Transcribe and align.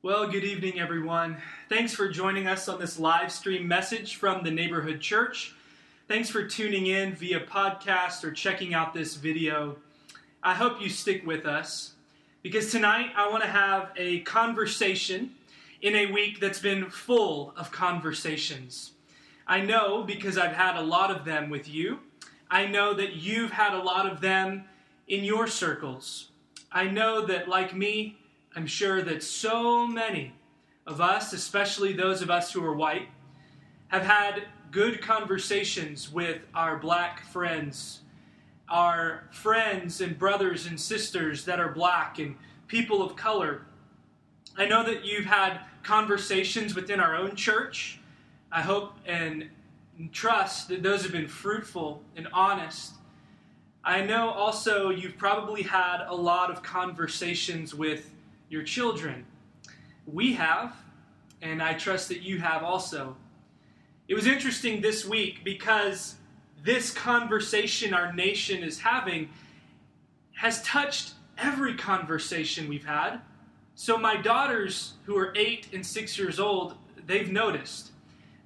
Well, 0.00 0.28
good 0.28 0.44
evening, 0.44 0.78
everyone. 0.78 1.38
Thanks 1.68 1.92
for 1.92 2.08
joining 2.08 2.46
us 2.46 2.68
on 2.68 2.78
this 2.78 3.00
live 3.00 3.32
stream 3.32 3.66
message 3.66 4.14
from 4.14 4.44
the 4.44 4.50
Neighborhood 4.52 5.00
Church. 5.00 5.56
Thanks 6.06 6.30
for 6.30 6.44
tuning 6.44 6.86
in 6.86 7.16
via 7.16 7.40
podcast 7.40 8.22
or 8.22 8.30
checking 8.30 8.74
out 8.74 8.94
this 8.94 9.16
video. 9.16 9.78
I 10.40 10.54
hope 10.54 10.80
you 10.80 10.88
stick 10.88 11.26
with 11.26 11.46
us 11.46 11.94
because 12.44 12.70
tonight 12.70 13.10
I 13.16 13.28
want 13.28 13.42
to 13.42 13.48
have 13.48 13.90
a 13.96 14.20
conversation 14.20 15.32
in 15.82 15.96
a 15.96 16.12
week 16.12 16.38
that's 16.38 16.60
been 16.60 16.90
full 16.90 17.52
of 17.56 17.72
conversations. 17.72 18.92
I 19.48 19.62
know 19.62 20.04
because 20.04 20.38
I've 20.38 20.54
had 20.54 20.76
a 20.76 20.80
lot 20.82 21.10
of 21.10 21.24
them 21.24 21.50
with 21.50 21.68
you. 21.68 21.98
I 22.48 22.66
know 22.66 22.94
that 22.94 23.14
you've 23.14 23.50
had 23.50 23.74
a 23.74 23.82
lot 23.82 24.06
of 24.06 24.20
them 24.20 24.66
in 25.08 25.24
your 25.24 25.48
circles. 25.48 26.28
I 26.70 26.84
know 26.84 27.26
that, 27.26 27.48
like 27.48 27.74
me, 27.74 28.16
I'm 28.58 28.66
sure 28.66 29.02
that 29.02 29.22
so 29.22 29.86
many 29.86 30.32
of 30.84 31.00
us, 31.00 31.32
especially 31.32 31.92
those 31.92 32.22
of 32.22 32.28
us 32.28 32.52
who 32.52 32.64
are 32.64 32.74
white, 32.74 33.06
have 33.86 34.02
had 34.02 34.48
good 34.72 35.00
conversations 35.00 36.12
with 36.12 36.40
our 36.56 36.76
black 36.76 37.24
friends, 37.26 38.00
our 38.68 39.28
friends 39.30 40.00
and 40.00 40.18
brothers 40.18 40.66
and 40.66 40.80
sisters 40.80 41.44
that 41.44 41.60
are 41.60 41.68
black 41.68 42.18
and 42.18 42.34
people 42.66 43.00
of 43.00 43.14
color. 43.14 43.62
I 44.56 44.66
know 44.66 44.82
that 44.82 45.04
you've 45.04 45.26
had 45.26 45.60
conversations 45.84 46.74
within 46.74 46.98
our 46.98 47.14
own 47.14 47.36
church. 47.36 48.00
I 48.50 48.62
hope 48.62 48.94
and 49.06 49.50
trust 50.10 50.66
that 50.70 50.82
those 50.82 51.04
have 51.04 51.12
been 51.12 51.28
fruitful 51.28 52.02
and 52.16 52.26
honest. 52.32 52.94
I 53.84 54.04
know 54.04 54.30
also 54.30 54.90
you've 54.90 55.16
probably 55.16 55.62
had 55.62 56.04
a 56.08 56.14
lot 56.16 56.50
of 56.50 56.64
conversations 56.64 57.72
with 57.72 58.10
your 58.48 58.62
children. 58.62 59.24
We 60.06 60.34
have, 60.34 60.74
and 61.42 61.62
I 61.62 61.74
trust 61.74 62.08
that 62.08 62.22
you 62.22 62.38
have 62.38 62.62
also. 62.62 63.16
It 64.08 64.14
was 64.14 64.26
interesting 64.26 64.80
this 64.80 65.04
week 65.04 65.44
because 65.44 66.16
this 66.64 66.90
conversation 66.92 67.94
our 67.94 68.12
nation 68.12 68.62
is 68.62 68.80
having 68.80 69.28
has 70.32 70.62
touched 70.62 71.14
every 71.36 71.74
conversation 71.74 72.68
we've 72.68 72.86
had. 72.86 73.20
So, 73.74 73.96
my 73.96 74.16
daughters, 74.16 74.94
who 75.04 75.16
are 75.16 75.32
eight 75.36 75.68
and 75.72 75.84
six 75.84 76.18
years 76.18 76.40
old, 76.40 76.74
they've 77.06 77.30
noticed. 77.30 77.92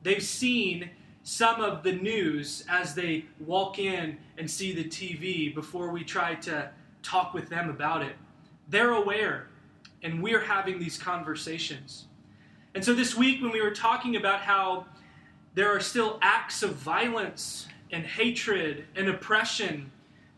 They've 0.02 0.22
seen 0.22 0.90
some 1.22 1.60
of 1.60 1.82
the 1.82 1.92
news 1.92 2.64
as 2.68 2.94
they 2.94 3.26
walk 3.38 3.78
in 3.78 4.18
and 4.36 4.50
see 4.50 4.74
the 4.74 4.84
TV 4.84 5.54
before 5.54 5.90
we 5.90 6.02
try 6.02 6.34
to 6.34 6.70
talk 7.02 7.32
with 7.32 7.48
them 7.48 7.70
about 7.70 8.02
it. 8.02 8.16
They're 8.68 8.92
aware 8.92 9.48
and 10.02 10.22
we're 10.22 10.40
having 10.40 10.78
these 10.78 10.98
conversations. 10.98 12.06
And 12.74 12.84
so 12.84 12.94
this 12.94 13.16
week, 13.16 13.42
when 13.42 13.52
we 13.52 13.60
were 13.60 13.70
talking 13.70 14.16
about 14.16 14.40
how 14.40 14.86
there 15.54 15.74
are 15.74 15.80
still 15.80 16.18
acts 16.22 16.62
of 16.62 16.74
violence 16.74 17.68
and 17.90 18.04
hatred 18.04 18.86
and 18.96 19.08
oppression 19.08 19.90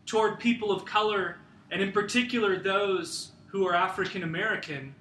toward 0.05 0.39
people 0.39 0.71
of 0.71 0.85
color, 0.85 1.37
and 1.71 1.81
in 1.81 1.91
particular 1.91 2.57
those 2.57 3.31
who 3.47 3.65
are 3.65 3.73
African 3.73 4.23
American, 4.23 4.93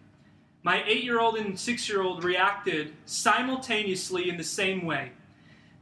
my 0.62 0.82
eight 0.86 1.04
year 1.04 1.20
old 1.20 1.36
and 1.36 1.58
six 1.58 1.88
year 1.88 2.02
old 2.02 2.24
reacted 2.24 2.94
simultaneously 3.04 4.30
in 4.30 4.36
the 4.36 4.44
same 4.44 4.86
way. 4.86 5.12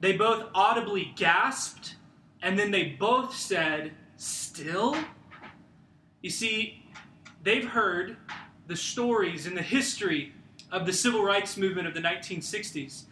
They 0.00 0.16
both 0.16 0.48
audibly 0.54 1.12
gasped, 1.14 1.96
and 2.42 2.58
then 2.58 2.72
they 2.72 2.96
both 2.98 3.36
said, 3.36 3.92
Still? 4.16 4.96
You 6.22 6.30
see, 6.30 6.84
they've 7.42 7.64
heard 7.64 8.16
the 8.66 8.76
stories 8.76 9.46
and 9.46 9.56
the 9.56 9.62
history 9.62 10.32
of 10.70 10.86
the 10.86 10.92
civil 10.92 11.22
rights 11.22 11.56
movement 11.56 11.86
of 11.86 11.94
the 11.94 12.00
1960s. 12.00 13.04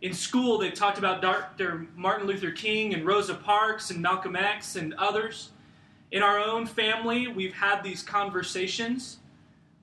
In 0.00 0.12
school, 0.12 0.58
they've 0.58 0.74
talked 0.74 0.98
about 0.98 1.20
Dr. 1.20 1.86
Martin 1.96 2.26
Luther 2.26 2.52
King 2.52 2.94
and 2.94 3.04
Rosa 3.04 3.34
Parks 3.34 3.90
and 3.90 4.00
Malcolm 4.00 4.36
X 4.36 4.76
and 4.76 4.94
others. 4.94 5.50
In 6.12 6.22
our 6.22 6.38
own 6.38 6.66
family, 6.66 7.26
we've 7.26 7.54
had 7.54 7.82
these 7.82 8.02
conversations, 8.02 9.18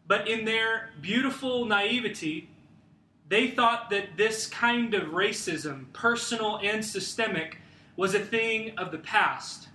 but 0.08 0.28
in 0.28 0.46
their 0.46 0.92
beautiful 1.02 1.66
naivety, 1.66 2.50
they 3.28 3.50
thought 3.52 3.90
that 3.90 4.18
this 4.18 4.48
kind 4.48 4.94
of 4.94 5.10
racism, 5.10 5.92
personal 5.94 6.60
and 6.64 6.84
systemic, 6.84 7.58
was 7.98 8.14
a 8.14 8.20
thing 8.20 8.78
of 8.78 8.92
the 8.92 8.98
past. 9.00 9.68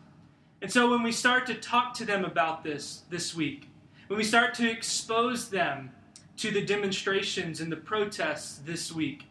And 0.63 0.71
so 0.71 0.91
when 0.91 1.03
we 1.03 1.13
start 1.13 1.47
to 1.47 1.55
talk 1.55 1.95
to 1.95 2.05
them 2.05 2.25
about 2.25 2.65
this 2.65 3.03
this 3.11 3.35
week, 3.35 3.70
when 4.11 4.19
we 4.19 4.25
start 4.25 4.55
to 4.55 4.69
expose 4.69 5.51
them 5.51 5.93
to 6.37 6.51
the 6.51 6.67
demonstrations 6.67 7.61
and 7.61 7.71
the 7.71 7.77
protests 7.77 8.59
this 8.65 8.91
week, 8.91 9.27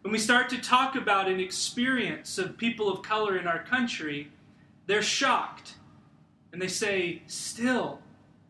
when 0.00 0.10
we 0.10 0.18
start 0.18 0.48
to 0.48 0.58
talk 0.58 0.96
about 0.96 1.28
an 1.28 1.38
experience 1.38 2.38
of 2.38 2.56
people 2.56 2.88
of 2.90 3.02
color 3.02 3.36
in 3.36 3.46
our 3.46 3.62
country, 3.62 4.32
they're 4.86 5.02
shocked. 5.02 5.74
And 6.50 6.62
they 6.62 6.68
say, 6.68 7.20
Still, 7.26 8.00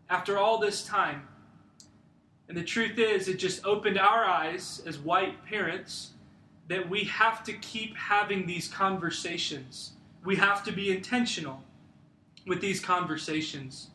after 0.09 0.38
all 0.38 0.59
this 0.59 0.87
time. 0.87 1.26
And 2.48 2.56
the 2.56 2.62
truth 2.62 2.97
is, 2.97 3.26
it 3.26 3.41
just 3.41 3.66
opened 3.66 3.98
our 3.98 4.25
eyes 4.25 4.84
as 4.87 5.00
white 5.00 5.44
parents 5.44 6.12
that 6.69 6.88
we 6.88 7.03
have 7.06 7.42
to 7.42 7.54
keep 7.54 7.97
having 7.97 8.47
these 8.47 8.69
conversations. 8.69 9.94
We 10.25 10.37
have 10.37 10.62
to 10.62 10.71
be 10.71 10.92
intentional 10.92 11.60
with 12.47 12.60
these 12.60 12.78
conversations. 12.78 13.88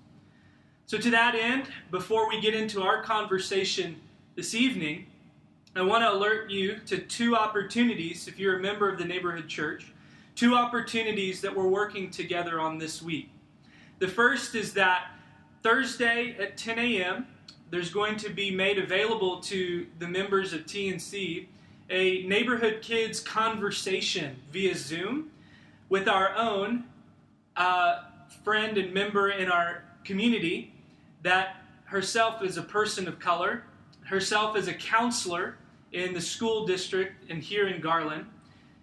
So, 0.87 0.97
to 0.97 1.11
that 1.11 1.35
end, 1.35 1.65
before 1.91 2.29
we 2.29 2.39
get 2.39 2.55
into 2.55 2.81
our 2.81 3.03
conversation 3.03 3.99
this 4.35 4.55
evening, 4.55 5.07
I 5.75 5.81
want 5.81 6.01
to 6.01 6.13
alert 6.13 6.49
you 6.49 6.77
to 6.85 6.97
two 6.97 7.35
opportunities, 7.35 8.29
if 8.29 8.39
you're 8.39 8.57
a 8.57 8.61
member 8.61 8.89
of 8.89 8.97
the 8.97 9.03
neighborhood 9.03 9.49
church, 9.49 9.91
two 10.35 10.55
opportunities 10.55 11.41
that 11.41 11.53
we're 11.53 11.67
working 11.67 12.09
together 12.09 12.61
on 12.61 12.77
this 12.77 13.01
week. 13.01 13.29
The 13.99 14.07
first 14.07 14.55
is 14.55 14.71
that 14.75 15.11
Thursday 15.61 16.37
at 16.39 16.55
10 16.55 16.79
a.m., 16.79 17.27
there's 17.69 17.89
going 17.89 18.15
to 18.15 18.29
be 18.29 18.49
made 18.49 18.77
available 18.77 19.41
to 19.41 19.87
the 19.99 20.07
members 20.07 20.53
of 20.53 20.61
TNC 20.61 21.47
a 21.89 22.23
neighborhood 22.23 22.79
kids 22.81 23.19
conversation 23.19 24.37
via 24.53 24.73
Zoom 24.73 25.31
with 25.89 26.07
our 26.07 26.33
own 26.37 26.85
uh, 27.57 28.03
friend 28.45 28.77
and 28.77 28.93
member 28.93 29.31
in 29.31 29.51
our 29.51 29.83
community 30.05 30.73
that 31.27 31.57
herself 31.83 32.41
is 32.41 32.55
a 32.55 32.61
person 32.61 33.05
of 33.05 33.19
color, 33.19 33.63
herself 34.05 34.55
is 34.55 34.69
a 34.69 34.73
counselor 34.73 35.57
in 35.91 36.13
the 36.13 36.21
school 36.21 36.65
district 36.65 37.29
and 37.29 37.43
here 37.43 37.67
in 37.67 37.81
Garland. 37.81 38.25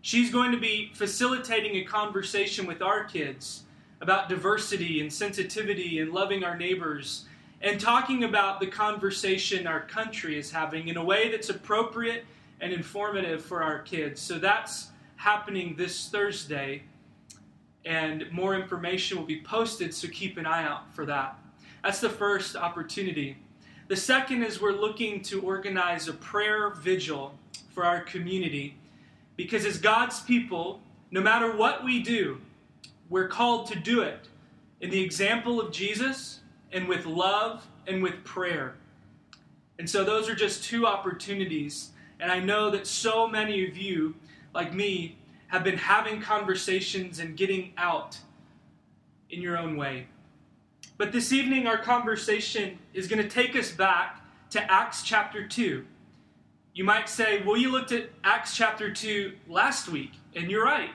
She's 0.03 0.31
going 0.31 0.53
to 0.53 0.61
be 0.61 0.91
facilitating 0.93 1.77
a 1.77 1.85
conversation 1.85 2.67
with 2.67 2.83
our 2.83 3.05
kids 3.05 3.63
about 4.03 4.29
diversity 4.29 5.01
and 5.01 5.11
sensitivity 5.11 6.01
and 6.01 6.13
loving 6.13 6.45
our 6.45 6.55
neighbors 6.55 7.25
and 7.63 7.81
talking 7.81 8.25
about 8.25 8.61
the 8.61 8.67
conversation 8.67 9.67
our 9.67 9.81
country 9.81 10.39
is 10.39 10.51
having 10.51 10.89
in 10.89 10.99
a 10.99 11.05
way 11.05 11.31
that's 11.31 11.49
appropriate 11.49 12.27
and 12.61 12.75
informative 12.75 13.43
for 13.43 13.63
our 13.63 13.79
kids. 13.79 14.21
So 14.21 14.39
that's 14.39 14.89
happening 15.17 15.77
this 15.79 16.11
Thursday, 16.11 16.83
and 17.87 18.31
more 18.31 18.55
information 18.55 19.17
will 19.17 19.25
be 19.25 19.41
posted, 19.41 19.95
so 19.95 20.09
keep 20.09 20.37
an 20.37 20.45
eye 20.45 20.65
out 20.65 20.95
for 20.95 21.07
that. 21.07 21.39
That's 21.85 22.01
the 22.01 22.09
first 22.09 22.57
opportunity. 22.57 23.37
The 23.89 23.97
second 23.97 24.43
is 24.43 24.59
we're 24.59 24.73
looking 24.73 25.21
to 25.25 25.43
organize 25.43 26.09
a 26.09 26.15
prayer 26.15 26.71
vigil 26.71 27.35
for 27.75 27.85
our 27.85 28.01
community 28.01 28.79
because, 29.37 29.67
as 29.67 29.77
God's 29.77 30.21
people, 30.21 30.81
no 31.11 31.21
matter 31.21 31.55
what 31.55 31.85
we 31.85 32.03
do, 32.03 32.41
we're 33.11 33.29
called 33.29 33.67
to 33.67 33.79
do 33.79 34.01
it 34.01 34.29
in 34.81 34.89
the 34.89 35.03
example 35.03 35.61
of 35.61 35.73
Jesus 35.73 36.41
and 36.73 36.89
with 36.89 37.05
love 37.05 37.69
and 37.87 38.03
with 38.03 38.25
prayer. 38.25 38.77
And 39.79 39.89
so, 39.89 40.05
those 40.05 40.27
are 40.27 40.35
just 40.35 40.65
two 40.65 40.87
opportunities. 40.87 41.91
And 42.19 42.33
I 42.33 42.39
know 42.39 42.71
that 42.71 42.87
so 42.87 43.29
many 43.29 43.69
of 43.69 43.77
you, 43.77 44.15
like 44.55 44.73
me, 44.73 45.19
have 45.49 45.63
been 45.63 45.77
having 45.77 46.23
conversations 46.23 47.19
and 47.19 47.37
getting 47.37 47.75
out 47.77 48.17
in 49.29 49.43
your 49.43 49.59
own 49.59 49.77
way. 49.77 50.07
But 50.97 51.11
this 51.11 51.33
evening, 51.33 51.67
our 51.67 51.79
conversation 51.79 52.79
is 52.93 53.09
going 53.09 53.21
to 53.21 53.29
take 53.29 53.57
us 53.57 53.73
back 53.73 54.21
to 54.51 54.63
Acts 54.71 55.03
chapter 55.03 55.45
2. 55.45 55.85
You 56.73 56.85
might 56.85 57.09
say, 57.09 57.43
well, 57.43 57.57
you 57.57 57.73
looked 57.73 57.91
at 57.91 58.11
Acts 58.23 58.57
chapter 58.57 58.93
2 58.93 59.33
last 59.49 59.89
week, 59.89 60.13
and 60.37 60.49
you're 60.49 60.65
right. 60.65 60.91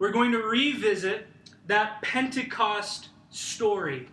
We're 0.00 0.10
going 0.10 0.32
to 0.32 0.38
revisit 0.38 1.28
that 1.68 2.02
Pentecost 2.02 3.10
story. 3.30 4.08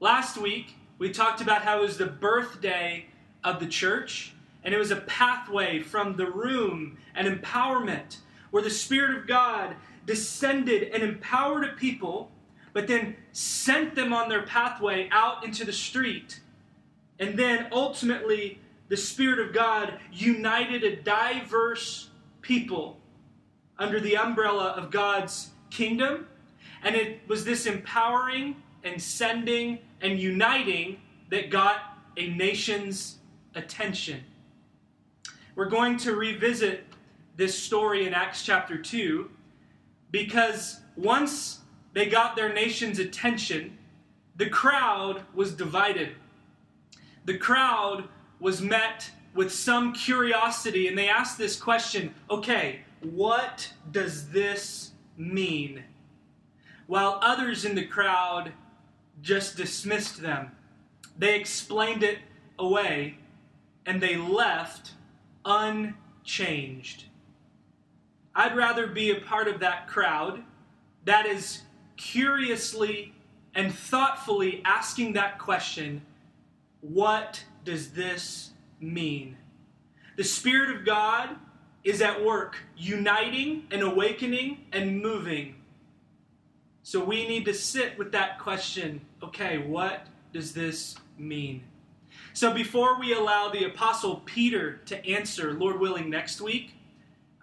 Last 0.00 0.36
week, 0.36 0.74
we 0.98 1.10
talked 1.10 1.40
about 1.40 1.62
how 1.62 1.78
it 1.78 1.82
was 1.82 1.98
the 1.98 2.06
birthday 2.06 3.06
of 3.44 3.60
the 3.60 3.66
church, 3.66 4.32
and 4.64 4.74
it 4.74 4.78
was 4.78 4.90
a 4.90 4.96
pathway 4.96 5.78
from 5.78 6.16
the 6.16 6.28
room 6.28 6.98
and 7.14 7.28
empowerment 7.28 8.16
where 8.50 8.64
the 8.64 8.70
Spirit 8.70 9.16
of 9.16 9.28
God 9.28 9.76
descended 10.06 10.90
and 10.92 11.04
empowered 11.04 11.64
a 11.64 11.72
people 11.74 12.32
but 12.72 12.86
then 12.86 13.16
sent 13.32 13.94
them 13.94 14.12
on 14.12 14.28
their 14.28 14.42
pathway 14.42 15.08
out 15.12 15.44
into 15.44 15.64
the 15.64 15.72
street, 15.72 16.40
and 17.18 17.38
then 17.38 17.68
ultimately 17.72 18.58
the 18.88 18.96
Spirit 18.96 19.38
of 19.38 19.52
God 19.52 19.98
united 20.12 20.82
a 20.82 20.96
diverse 20.96 22.08
people 22.42 22.98
under 23.78 24.00
the 24.00 24.16
umbrella 24.16 24.74
of 24.76 24.90
God's 24.90 25.50
kingdom. 25.70 26.26
And 26.82 26.96
it 26.96 27.20
was 27.28 27.44
this 27.44 27.66
empowering 27.66 28.56
and 28.82 29.00
sending 29.00 29.78
and 30.00 30.18
uniting 30.18 31.00
that 31.30 31.50
got 31.50 31.98
a 32.16 32.30
nation's 32.30 33.18
attention. 33.54 34.24
We're 35.54 35.68
going 35.68 35.96
to 35.98 36.14
revisit 36.14 36.84
this 37.36 37.56
story 37.56 38.06
in 38.06 38.14
Acts 38.14 38.44
chapter 38.44 38.76
2 38.76 39.30
because 40.10 40.80
once 40.96 41.59
they 41.92 42.06
got 42.06 42.36
their 42.36 42.52
nation's 42.52 42.98
attention, 42.98 43.76
the 44.36 44.48
crowd 44.48 45.22
was 45.34 45.52
divided. 45.52 46.14
The 47.24 47.38
crowd 47.38 48.08
was 48.38 48.62
met 48.62 49.10
with 49.34 49.52
some 49.52 49.92
curiosity 49.92 50.88
and 50.88 50.96
they 50.96 51.08
asked 51.08 51.38
this 51.38 51.56
question 51.56 52.14
okay, 52.30 52.80
what 53.02 53.72
does 53.90 54.30
this 54.30 54.92
mean? 55.16 55.84
While 56.86 57.18
others 57.22 57.64
in 57.64 57.74
the 57.74 57.86
crowd 57.86 58.52
just 59.22 59.56
dismissed 59.56 60.20
them, 60.20 60.50
they 61.18 61.38
explained 61.38 62.02
it 62.02 62.18
away 62.58 63.18
and 63.86 64.00
they 64.00 64.16
left 64.16 64.92
unchanged. 65.44 67.04
I'd 68.34 68.56
rather 68.56 68.86
be 68.86 69.10
a 69.10 69.20
part 69.20 69.48
of 69.48 69.60
that 69.60 69.86
crowd 69.86 70.42
that 71.04 71.26
is 71.26 71.62
curiously 72.00 73.12
and 73.54 73.74
thoughtfully 73.74 74.62
asking 74.64 75.12
that 75.12 75.38
question 75.38 76.00
what 76.80 77.44
does 77.64 77.90
this 77.90 78.52
mean? 78.80 79.36
The 80.16 80.24
Spirit 80.24 80.74
of 80.74 80.86
God 80.86 81.36
is 81.84 82.00
at 82.00 82.24
work, 82.24 82.56
uniting 82.74 83.66
and 83.70 83.82
awakening 83.82 84.64
and 84.72 85.02
moving. 85.02 85.56
So 86.82 87.04
we 87.04 87.28
need 87.28 87.44
to 87.44 87.54
sit 87.54 87.98
with 87.98 88.12
that 88.12 88.38
question 88.38 89.02
okay, 89.22 89.58
what 89.58 90.06
does 90.32 90.54
this 90.54 90.96
mean? 91.18 91.62
So 92.32 92.54
before 92.54 92.98
we 92.98 93.12
allow 93.12 93.50
the 93.50 93.64
Apostle 93.64 94.22
Peter 94.24 94.80
to 94.86 95.06
answer, 95.06 95.52
Lord 95.52 95.78
willing, 95.78 96.08
next 96.08 96.40
week, 96.40 96.74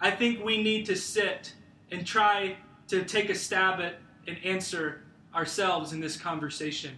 I 0.01 0.09
think 0.09 0.43
we 0.43 0.63
need 0.63 0.87
to 0.87 0.95
sit 0.95 1.53
and 1.91 2.05
try 2.05 2.57
to 2.87 3.03
take 3.03 3.29
a 3.29 3.35
stab 3.35 3.79
at 3.79 3.99
and 4.27 4.37
answer 4.43 5.01
ourselves 5.33 5.93
in 5.93 5.99
this 5.99 6.17
conversation. 6.17 6.91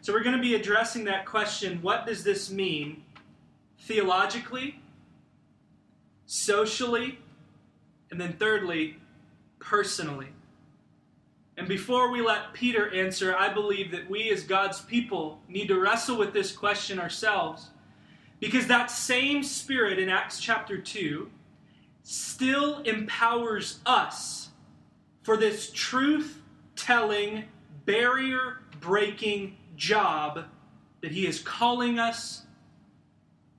So 0.00 0.12
we're 0.12 0.22
going 0.22 0.36
to 0.36 0.42
be 0.42 0.54
addressing 0.54 1.04
that 1.04 1.24
question 1.24 1.80
what 1.82 2.06
does 2.06 2.24
this 2.24 2.50
mean 2.50 3.02
theologically, 3.80 4.80
socially, 6.26 7.18
and 8.10 8.20
then 8.20 8.34
thirdly, 8.34 8.96
personally. 9.58 10.28
And 11.56 11.68
before 11.68 12.10
we 12.10 12.20
let 12.20 12.52
Peter 12.52 12.92
answer, 12.94 13.36
I 13.36 13.48
believe 13.48 13.92
that 13.92 14.10
we 14.10 14.30
as 14.30 14.42
God's 14.42 14.80
people 14.80 15.40
need 15.48 15.68
to 15.68 15.78
wrestle 15.78 16.18
with 16.18 16.32
this 16.32 16.52
question 16.52 16.98
ourselves. 16.98 17.70
Because 18.40 18.66
that 18.66 18.90
same 18.90 19.42
Spirit 19.42 19.98
in 19.98 20.08
Acts 20.08 20.40
chapter 20.40 20.78
2 20.78 21.30
still 22.02 22.80
empowers 22.80 23.78
us 23.86 24.50
for 25.22 25.36
this 25.36 25.70
truth 25.72 26.42
telling, 26.76 27.44
barrier 27.84 28.58
breaking 28.80 29.56
job 29.76 30.44
that 31.00 31.12
He 31.12 31.26
is 31.26 31.40
calling 31.40 31.98
us 31.98 32.42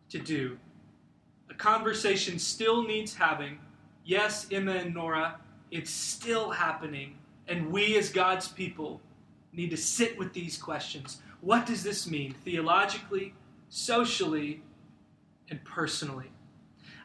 to 0.10 0.20
do. 0.20 0.58
A 1.50 1.54
conversation 1.54 2.40
still 2.40 2.84
needs 2.84 3.14
having. 3.14 3.60
Yes, 4.04 4.48
Emma 4.52 4.74
and 4.74 4.94
Nora, 4.94 5.40
it's 5.72 5.92
still 5.92 6.50
happening. 6.52 7.18
And 7.48 7.72
we 7.72 7.98
as 7.98 8.10
God's 8.10 8.48
people 8.48 9.02
need 9.54 9.70
to 9.70 9.78
sit 9.78 10.18
with 10.18 10.34
these 10.34 10.58
questions. 10.58 11.22
What 11.42 11.66
does 11.66 11.84
this 11.84 12.10
mean 12.10 12.34
theologically, 12.44 13.34
socially, 13.70 14.62
and 15.50 15.64
personally? 15.64 16.32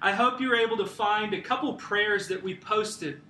I 0.03 0.13
hope 0.13 0.41
you're 0.41 0.57
able 0.57 0.79
to 0.79 0.87
find 0.87 1.35
a 1.35 1.43
couple 1.43 1.75
prayers 1.75 2.29
that 2.29 2.43
we 2.43 2.55
posted. 2.55 3.21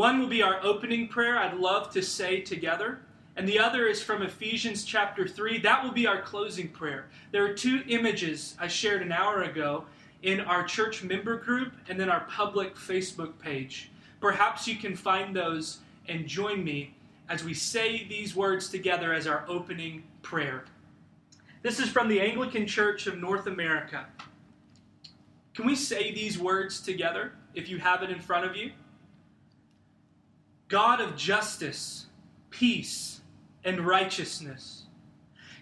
One 0.00 0.18
will 0.18 0.28
be 0.28 0.40
our 0.40 0.58
opening 0.64 1.08
prayer, 1.08 1.36
I'd 1.36 1.58
love 1.58 1.90
to 1.90 2.00
say 2.00 2.40
together. 2.40 3.00
And 3.36 3.46
the 3.46 3.58
other 3.58 3.86
is 3.86 4.02
from 4.02 4.22
Ephesians 4.22 4.82
chapter 4.82 5.28
3. 5.28 5.58
That 5.58 5.84
will 5.84 5.92
be 5.92 6.06
our 6.06 6.22
closing 6.22 6.68
prayer. 6.68 7.10
There 7.32 7.44
are 7.44 7.52
two 7.52 7.82
images 7.86 8.56
I 8.58 8.66
shared 8.66 9.02
an 9.02 9.12
hour 9.12 9.42
ago 9.42 9.84
in 10.22 10.40
our 10.40 10.64
church 10.64 11.02
member 11.02 11.36
group 11.36 11.74
and 11.86 12.00
then 12.00 12.08
our 12.08 12.20
public 12.30 12.76
Facebook 12.76 13.38
page. 13.38 13.90
Perhaps 14.22 14.66
you 14.66 14.76
can 14.76 14.96
find 14.96 15.36
those 15.36 15.80
and 16.08 16.26
join 16.26 16.64
me 16.64 16.94
as 17.28 17.44
we 17.44 17.52
say 17.52 18.06
these 18.08 18.34
words 18.34 18.70
together 18.70 19.12
as 19.12 19.26
our 19.26 19.44
opening 19.48 20.04
prayer. 20.22 20.64
This 21.60 21.78
is 21.78 21.90
from 21.90 22.08
the 22.08 22.22
Anglican 22.22 22.66
Church 22.66 23.06
of 23.06 23.18
North 23.18 23.46
America. 23.46 24.06
Can 25.52 25.66
we 25.66 25.76
say 25.76 26.10
these 26.14 26.38
words 26.38 26.80
together 26.80 27.32
if 27.54 27.68
you 27.68 27.76
have 27.76 28.02
it 28.02 28.08
in 28.08 28.18
front 28.18 28.46
of 28.46 28.56
you? 28.56 28.72
God 30.70 31.02
of 31.02 31.14
justice, 31.16 32.06
peace, 32.48 33.20
and 33.62 33.86
righteousness, 33.86 34.84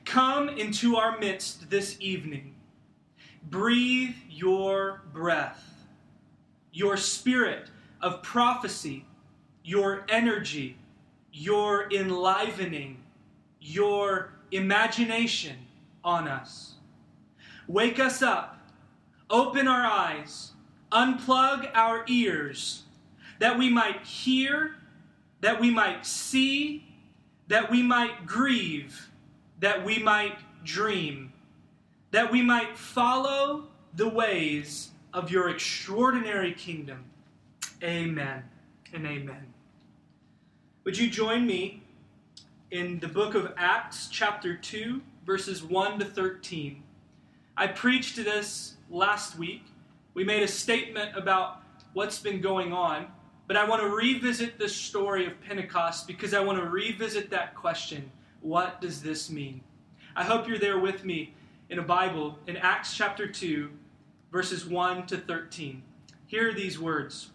come 0.04 0.48
into 0.48 0.94
our 0.94 1.18
midst 1.18 1.68
this 1.70 1.96
evening. 1.98 2.54
Breathe 3.50 4.14
your 4.30 5.02
breath, 5.12 5.64
your 6.70 6.96
spirit 6.96 7.68
of 8.00 8.22
prophecy 8.22 9.04
your 9.68 10.02
energy, 10.08 10.78
your 11.30 11.92
enlivening, 11.92 12.96
your 13.60 14.32
imagination 14.50 15.56
on 16.02 16.26
us. 16.26 16.76
Wake 17.66 18.00
us 18.00 18.22
up, 18.22 18.58
open 19.28 19.68
our 19.68 19.84
eyes, 19.84 20.52
unplug 20.90 21.70
our 21.74 22.02
ears, 22.08 22.84
that 23.40 23.58
we 23.58 23.68
might 23.68 24.00
hear, 24.06 24.76
that 25.40 25.60
we 25.60 25.70
might 25.70 26.04
see, 26.04 26.84
that 27.48 27.70
we 27.70 27.82
might 27.82 28.26
grieve, 28.26 29.10
that 29.60 29.84
we 29.84 29.98
might 29.98 30.38
dream, 30.64 31.32
that 32.10 32.30
we 32.30 32.42
might 32.42 32.76
follow 32.76 33.68
the 33.94 34.08
ways 34.08 34.90
of 35.12 35.30
your 35.30 35.48
extraordinary 35.48 36.52
kingdom. 36.52 37.04
Amen 37.82 38.44
and 38.92 39.06
amen. 39.06 39.52
Would 40.84 40.96
you 40.96 41.10
join 41.10 41.46
me 41.46 41.82
in 42.70 42.98
the 42.98 43.08
book 43.08 43.34
of 43.34 43.52
Acts, 43.56 44.08
chapter 44.10 44.56
2, 44.56 45.00
verses 45.24 45.62
1 45.62 45.98
to 45.98 46.04
13? 46.04 46.82
I 47.56 47.66
preached 47.66 48.16
this 48.16 48.76
last 48.90 49.36
week. 49.38 49.64
We 50.14 50.24
made 50.24 50.42
a 50.42 50.48
statement 50.48 51.16
about 51.16 51.62
what's 51.92 52.18
been 52.18 52.40
going 52.40 52.72
on, 52.72 53.06
but 53.48 53.56
I 53.56 53.66
want 53.66 53.80
to 53.80 53.88
revisit 53.88 54.58
the 54.58 54.68
story 54.68 55.26
of 55.26 55.40
Pentecost 55.40 56.06
because 56.06 56.34
I 56.34 56.40
want 56.40 56.58
to 56.58 56.68
revisit 56.68 57.30
that 57.30 57.56
question 57.56 58.12
what 58.40 58.80
does 58.80 59.02
this 59.02 59.30
mean? 59.30 59.62
I 60.14 60.22
hope 60.22 60.46
you're 60.46 60.58
there 60.58 60.78
with 60.78 61.04
me 61.04 61.34
in 61.70 61.80
a 61.80 61.82
Bible 61.82 62.38
in 62.46 62.56
Acts 62.56 62.96
chapter 62.96 63.26
2, 63.26 63.68
verses 64.30 64.64
1 64.64 65.06
to 65.06 65.16
13. 65.16 65.82
Hear 66.26 66.54
these 66.54 66.78
words. 66.78 67.30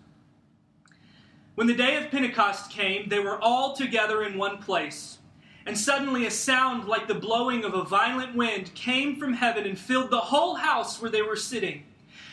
When 1.55 1.67
the 1.67 1.73
day 1.73 1.97
of 1.97 2.09
Pentecost 2.09 2.71
came, 2.71 3.09
they 3.09 3.19
were 3.19 3.41
all 3.41 3.75
together 3.75 4.23
in 4.23 4.37
one 4.37 4.59
place. 4.59 5.17
And 5.65 5.77
suddenly 5.77 6.25
a 6.25 6.31
sound 6.31 6.85
like 6.85 7.07
the 7.07 7.15
blowing 7.15 7.65
of 7.65 7.73
a 7.73 7.83
violent 7.83 8.35
wind 8.35 8.73
came 8.75 9.17
from 9.17 9.33
heaven 9.33 9.65
and 9.65 9.77
filled 9.77 10.09
the 10.09 10.17
whole 10.17 10.55
house 10.55 11.01
where 11.01 11.11
they 11.11 11.21
were 11.21 11.35
sitting. 11.35 11.83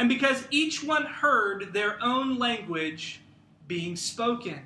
And 0.00 0.08
because 0.08 0.48
each 0.50 0.82
one 0.82 1.04
heard 1.04 1.74
their 1.74 2.02
own 2.02 2.38
language 2.38 3.20
being 3.68 3.96
spoken, 3.96 4.60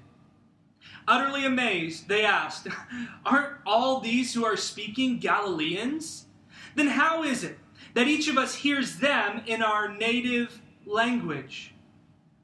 utterly 1.09 1.45
amazed, 1.45 2.07
they 2.07 2.25
asked, 2.25 2.69
Aren't 3.27 3.57
all 3.67 3.99
these 3.99 4.33
who 4.33 4.45
are 4.45 4.57
speaking 4.57 5.19
Galileans? 5.19 6.27
Then 6.77 6.87
how 6.87 7.25
is 7.25 7.43
it 7.43 7.59
that 7.95 8.07
each 8.07 8.29
of 8.29 8.39
us 8.39 8.55
hears 8.55 8.99
them 8.99 9.43
in 9.47 9.61
our 9.61 9.89
native 9.89 10.61
language. 10.87 11.75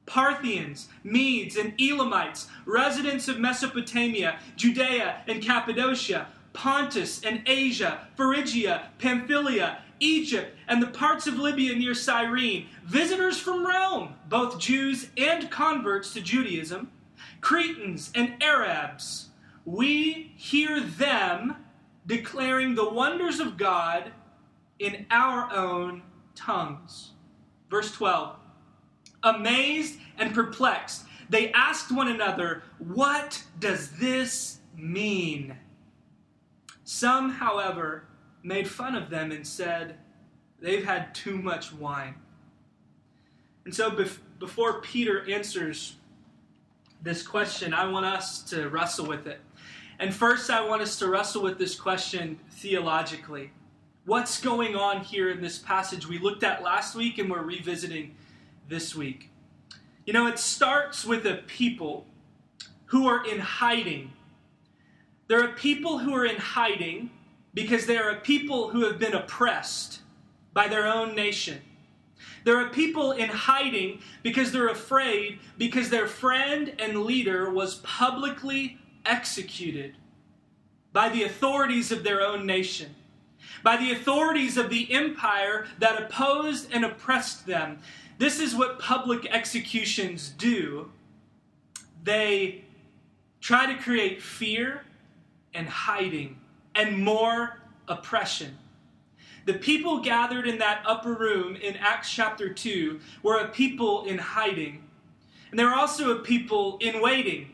Parthians, 0.05 0.89
Medes, 1.01 1.55
and 1.55 1.73
Elamites, 1.79 2.47
residents 2.65 3.29
of 3.29 3.39
Mesopotamia, 3.39 4.37
Judea 4.57 5.23
and 5.29 5.41
Cappadocia, 5.41 6.27
Pontus 6.51 7.23
and 7.23 7.41
Asia, 7.45 8.07
Phrygia, 8.17 8.89
Pamphylia, 8.97 9.77
Egypt, 10.01 10.57
and 10.67 10.81
the 10.81 10.87
parts 10.87 11.27
of 11.27 11.39
Libya 11.39 11.75
near 11.75 11.93
Cyrene, 11.93 12.67
visitors 12.83 13.39
from 13.39 13.65
Rome, 13.65 14.15
both 14.27 14.59
Jews 14.59 15.07
and 15.15 15.49
converts 15.49 16.13
to 16.13 16.21
Judaism, 16.21 16.91
Cretans 17.39 18.11
and 18.13 18.41
Arabs, 18.41 19.29
we 19.63 20.33
hear 20.35 20.79
them 20.79 21.55
declaring 22.05 22.75
the 22.75 22.89
wonders 22.89 23.39
of 23.39 23.57
God 23.57 24.11
in 24.79 25.05
our 25.11 25.51
own 25.53 26.01
tongues. 26.35 27.11
Verse 27.69 27.91
12 27.91 28.35
Amazed 29.23 29.99
and 30.17 30.33
perplexed, 30.33 31.05
they 31.29 31.51
asked 31.51 31.91
one 31.91 32.07
another, 32.07 32.63
What 32.79 33.43
does 33.59 33.91
this 33.91 34.59
mean? 34.75 35.55
Some, 36.83 37.29
however, 37.29 38.05
made 38.43 38.67
fun 38.67 38.95
of 38.95 39.09
them 39.09 39.31
and 39.31 39.45
said, 39.45 39.95
They've 40.59 40.85
had 40.85 41.15
too 41.15 41.37
much 41.37 41.73
wine. 41.73 42.15
And 43.65 43.73
so, 43.73 43.89
bef- 43.91 44.19
before 44.39 44.81
Peter 44.81 45.29
answers 45.29 45.95
this 47.01 47.25
question, 47.25 47.73
I 47.73 47.87
want 47.87 48.05
us 48.05 48.43
to 48.43 48.69
wrestle 48.69 49.07
with 49.07 49.25
it. 49.25 49.39
And 49.99 50.13
first, 50.13 50.49
I 50.49 50.65
want 50.65 50.81
us 50.81 50.97
to 50.99 51.09
wrestle 51.09 51.41
with 51.41 51.57
this 51.57 51.75
question 51.75 52.39
theologically. 52.51 53.51
What's 54.05 54.41
going 54.41 54.75
on 54.75 55.01
here 55.01 55.29
in 55.29 55.41
this 55.41 55.59
passage 55.59 56.07
we 56.07 56.17
looked 56.17 56.43
at 56.43 56.63
last 56.63 56.95
week 56.95 57.17
and 57.17 57.29
we're 57.29 57.43
revisiting 57.43 58.15
this 58.67 58.95
week? 58.95 59.29
You 60.05 60.13
know, 60.13 60.27
it 60.27 60.39
starts 60.39 61.05
with 61.05 61.25
a 61.27 61.37
people 61.45 62.07
who 62.85 63.07
are 63.07 63.25
in 63.25 63.39
hiding. 63.39 64.11
There 65.27 65.43
are 65.43 65.49
people 65.49 65.99
who 65.99 66.15
are 66.15 66.25
in 66.25 66.37
hiding 66.37 67.11
because 67.53 67.85
there 67.85 68.09
are 68.09 68.15
people 68.15 68.69
who 68.69 68.85
have 68.85 68.99
been 68.99 69.13
oppressed 69.13 70.01
by 70.53 70.67
their 70.67 70.87
own 70.87 71.15
nation. 71.15 71.61
There 72.43 72.57
are 72.57 72.69
people 72.69 73.11
in 73.11 73.29
hiding 73.29 74.01
because 74.23 74.51
they're 74.51 74.69
afraid 74.69 75.39
because 75.57 75.89
their 75.89 76.07
friend 76.07 76.73
and 76.79 77.03
leader 77.03 77.49
was 77.51 77.75
publicly 77.75 78.79
executed 79.05 79.95
by 80.93 81.09
the 81.09 81.23
authorities 81.23 81.91
of 81.91 82.03
their 82.03 82.21
own 82.21 82.45
nation, 82.45 82.95
by 83.63 83.77
the 83.77 83.91
authorities 83.91 84.57
of 84.57 84.69
the 84.69 84.91
empire 84.91 85.67
that 85.79 86.01
opposed 86.01 86.71
and 86.71 86.83
oppressed 86.83 87.45
them. 87.45 87.79
This 88.17 88.39
is 88.39 88.55
what 88.55 88.79
public 88.79 89.25
executions 89.27 90.29
do. 90.29 90.91
They 92.03 92.65
try 93.39 93.71
to 93.71 93.81
create 93.81 94.21
fear 94.21 94.83
and 95.53 95.67
hiding 95.67 96.40
and 96.75 96.97
more 96.97 97.61
oppression. 97.87 98.57
The 99.45 99.53
people 99.55 99.99
gathered 99.99 100.47
in 100.47 100.59
that 100.59 100.83
upper 100.85 101.13
room 101.13 101.55
in 101.55 101.75
Acts 101.77 102.11
chapter 102.11 102.53
2 102.53 102.99
were 103.23 103.39
a 103.39 103.47
people 103.47 104.05
in 104.05 104.17
hiding. 104.17 104.83
And 105.49 105.59
they 105.59 105.65
were 105.65 105.73
also 105.73 106.11
a 106.11 106.19
people 106.19 106.77
in 106.79 107.01
waiting. 107.01 107.53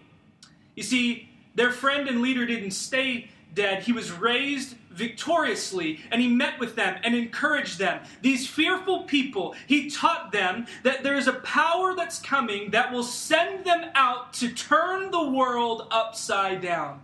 You 0.75 0.83
see, 0.83 1.29
their 1.55 1.71
friend 1.71 2.07
and 2.07 2.21
leader 2.21 2.45
didn't 2.45 2.71
stay 2.71 3.29
dead, 3.53 3.83
he 3.83 3.91
was 3.91 4.11
raised 4.11 4.75
victoriously 4.91 5.99
and 6.11 6.21
he 6.21 6.27
met 6.27 6.59
with 6.59 6.75
them 6.75 6.99
and 7.03 7.15
encouraged 7.15 7.79
them. 7.79 8.03
These 8.21 8.47
fearful 8.47 9.03
people, 9.03 9.55
he 9.67 9.89
taught 9.89 10.31
them 10.31 10.67
that 10.83 11.03
there 11.03 11.15
is 11.15 11.27
a 11.27 11.33
power 11.33 11.95
that's 11.95 12.19
coming 12.19 12.71
that 12.71 12.91
will 12.91 13.03
send 13.03 13.65
them 13.65 13.89
out 13.95 14.33
to 14.33 14.49
turn 14.49 15.11
the 15.11 15.29
world 15.29 15.87
upside 15.91 16.61
down. 16.61 17.01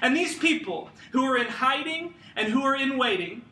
And 0.00 0.16
these 0.16 0.38
people 0.38 0.90
who 1.12 1.24
are 1.24 1.36
in 1.36 1.48
hiding 1.48 2.14
and 2.36 2.48
who 2.48 2.62
are 2.62 2.76
in 2.76 2.98
waiting 2.98 3.42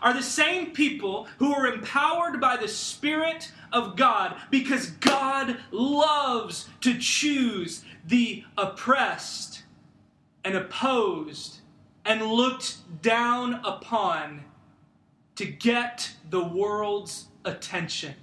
are 0.00 0.14
the 0.14 0.22
same 0.22 0.70
people 0.70 1.26
who 1.38 1.52
are 1.52 1.66
empowered 1.66 2.40
by 2.40 2.56
the 2.56 2.68
Spirit 2.68 3.50
of 3.72 3.96
God 3.96 4.36
because 4.50 4.90
God 4.90 5.58
loves 5.70 6.68
to 6.82 6.98
choose 6.98 7.84
the 8.06 8.44
oppressed 8.56 9.62
and 10.44 10.54
opposed 10.54 11.60
and 12.04 12.22
looked 12.22 13.02
down 13.02 13.60
upon 13.64 14.44
to 15.34 15.44
get 15.44 16.12
the 16.30 16.42
world's 16.42 17.26
attention. 17.44 18.14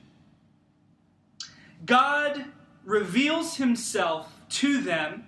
God 1.86 2.46
reveals 2.84 3.58
himself 3.58 4.34
to 4.50 4.82
them 4.82 5.28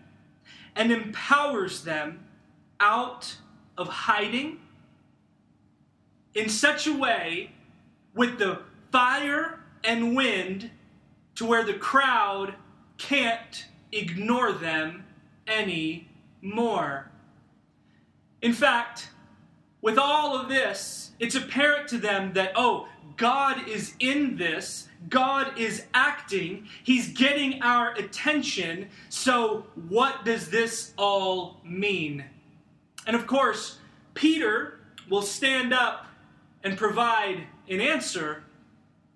and 0.78 0.92
empowers 0.92 1.84
them 1.84 2.24
out 2.80 3.36
of 3.78 3.88
hiding 3.88 4.60
in 6.36 6.48
such 6.48 6.86
a 6.86 6.94
way 6.94 7.52
with 8.14 8.38
the 8.38 8.62
fire 8.92 9.60
and 9.84 10.16
wind 10.16 10.70
to 11.36 11.46
where 11.46 11.64
the 11.64 11.74
crowd 11.74 12.54
can't 12.98 13.66
ignore 13.92 14.52
them 14.52 15.04
anymore. 15.48 17.10
In 18.42 18.54
fact, 18.54 19.10
with 19.82 19.98
all 19.98 20.38
of 20.38 20.48
this, 20.48 21.12
it's 21.20 21.36
apparent 21.36 21.88
to 21.90 21.98
them 21.98 22.34
that, 22.34 22.52
oh, 22.56 22.88
God 23.18 23.68
is 23.68 23.96
in 24.00 24.38
this, 24.38 24.88
God 25.10 25.58
is 25.58 25.84
acting, 25.94 26.68
He's 26.84 27.10
getting 27.10 27.62
our 27.62 27.94
attention. 27.94 28.90
So, 29.10 29.66
what 29.90 30.24
does 30.24 30.50
this 30.50 30.94
all 30.98 31.60
mean? 31.64 32.24
And 33.08 33.16
of 33.16 33.26
course, 33.26 33.80
Peter 34.14 34.80
will 35.10 35.22
stand 35.22 35.74
up 35.74 36.06
and 36.64 36.78
provide 36.78 37.44
an 37.70 37.82
answer, 37.82 38.44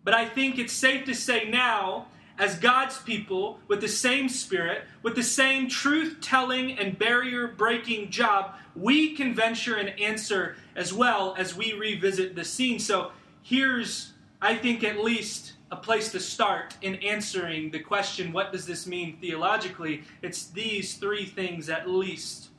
but 0.04 0.14
I 0.14 0.26
think 0.26 0.58
it's 0.58 0.74
safe 0.74 1.06
to 1.06 1.14
say 1.14 1.50
now, 1.50 2.08
as 2.40 2.56
God's 2.58 2.98
people, 2.98 3.60
with 3.68 3.82
the 3.82 3.88
same 3.88 4.28
spirit, 4.28 4.86
with 5.04 5.16
the 5.16 5.24
same 5.24 5.70
truth 5.70 6.18
telling 6.22 6.72
and 6.80 6.98
barrier 6.98 7.48
breaking 7.48 8.10
job, 8.10 8.56
we 8.76 9.16
can 9.16 9.36
venture 9.36 9.76
an 9.76 9.90
answer 9.90 10.56
as 10.76 10.92
well 10.92 11.36
as 11.38 11.56
we 11.56 11.74
revisit 11.74 12.36
the 12.36 12.44
scene. 12.44 12.80
So 12.80 13.12
here's, 13.44 14.14
I 14.42 14.56
think, 14.56 14.84
at 14.84 15.00
least 15.00 15.54
a 15.72 15.76
place 15.76 16.12
to 16.12 16.20
start 16.20 16.76
in 16.82 16.96
answering 16.96 17.72
the 17.72 17.80
question 17.80 18.34
what 18.34 18.52
does 18.52 18.66
this 18.66 18.86
mean 18.86 19.18
theologically? 19.22 20.04
It's 20.22 20.48
these 20.48 20.96
three 20.96 21.26
things 21.26 21.70
at 21.70 21.90
least. 21.90 22.50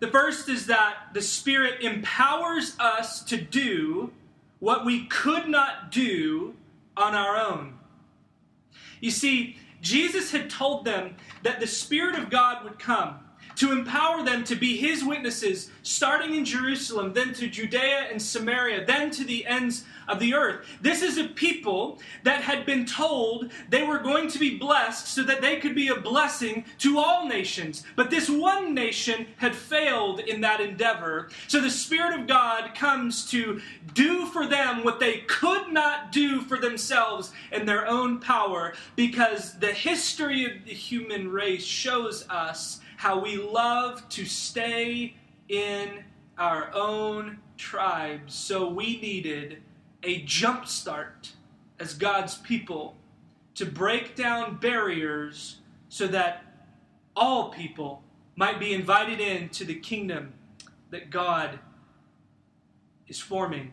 The 0.00 0.08
first 0.08 0.48
is 0.48 0.66
that 0.66 0.96
the 1.14 1.22
Spirit 1.22 1.82
empowers 1.82 2.76
us 2.78 3.22
to 3.24 3.40
do 3.40 4.12
what 4.58 4.84
we 4.84 5.06
could 5.06 5.48
not 5.48 5.90
do 5.90 6.54
on 6.96 7.14
our 7.14 7.36
own. 7.36 7.78
You 9.00 9.10
see, 9.10 9.56
Jesus 9.80 10.30
had 10.30 10.50
told 10.50 10.84
them 10.84 11.16
that 11.42 11.60
the 11.60 11.66
Spirit 11.66 12.16
of 12.16 12.30
God 12.30 12.64
would 12.64 12.78
come 12.78 13.20
to 13.56 13.72
empower 13.72 14.22
them 14.22 14.44
to 14.44 14.56
be 14.56 14.76
his 14.76 15.04
witnesses, 15.04 15.70
starting 15.82 16.34
in 16.34 16.44
Jerusalem, 16.44 17.12
then 17.12 17.32
to 17.34 17.48
Judea 17.48 18.08
and 18.10 18.20
Samaria, 18.20 18.84
then 18.84 19.10
to 19.12 19.24
the 19.24 19.46
ends 19.46 19.84
of 20.08 20.18
the 20.18 20.34
earth. 20.34 20.66
This 20.80 21.02
is 21.02 21.18
a 21.18 21.24
people 21.24 21.98
that 22.24 22.42
had 22.42 22.66
been 22.66 22.84
told 22.84 23.50
they 23.68 23.82
were 23.82 23.98
going 23.98 24.28
to 24.28 24.38
be 24.38 24.58
blessed 24.58 25.08
so 25.08 25.22
that 25.22 25.40
they 25.40 25.56
could 25.56 25.74
be 25.74 25.88
a 25.88 25.96
blessing 25.96 26.64
to 26.78 26.98
all 26.98 27.26
nations. 27.26 27.84
But 27.96 28.10
this 28.10 28.28
one 28.28 28.74
nation 28.74 29.26
had 29.36 29.54
failed 29.54 30.20
in 30.20 30.40
that 30.42 30.60
endeavor. 30.60 31.30
So 31.48 31.60
the 31.60 31.70
Spirit 31.70 32.18
of 32.18 32.26
God 32.26 32.74
comes 32.74 33.28
to 33.30 33.60
do 33.94 34.26
for 34.26 34.46
them 34.46 34.84
what 34.84 35.00
they 35.00 35.18
could 35.20 35.72
not 35.72 36.12
do 36.12 36.40
for 36.42 36.58
themselves 36.58 37.32
in 37.52 37.66
their 37.66 37.86
own 37.86 38.20
power 38.20 38.74
because 38.96 39.58
the 39.58 39.72
history 39.72 40.44
of 40.44 40.64
the 40.64 40.72
human 40.72 41.30
race 41.30 41.64
shows 41.64 42.28
us 42.28 42.80
how 43.04 43.18
we 43.18 43.36
love 43.36 44.08
to 44.08 44.24
stay 44.24 45.14
in 45.50 46.02
our 46.38 46.70
own 46.72 47.36
tribes. 47.58 48.34
So 48.34 48.66
we 48.66 48.98
needed 48.98 49.62
a 50.02 50.22
jump 50.22 50.66
start 50.66 51.32
as 51.78 51.92
God's 51.92 52.36
people 52.36 52.96
to 53.56 53.66
break 53.66 54.16
down 54.16 54.56
barriers 54.56 55.58
so 55.90 56.06
that 56.06 56.44
all 57.14 57.50
people 57.50 58.02
might 58.36 58.58
be 58.58 58.72
invited 58.72 59.20
into 59.20 59.66
the 59.66 59.74
kingdom 59.74 60.32
that 60.88 61.10
God 61.10 61.58
is 63.06 63.20
forming. 63.20 63.72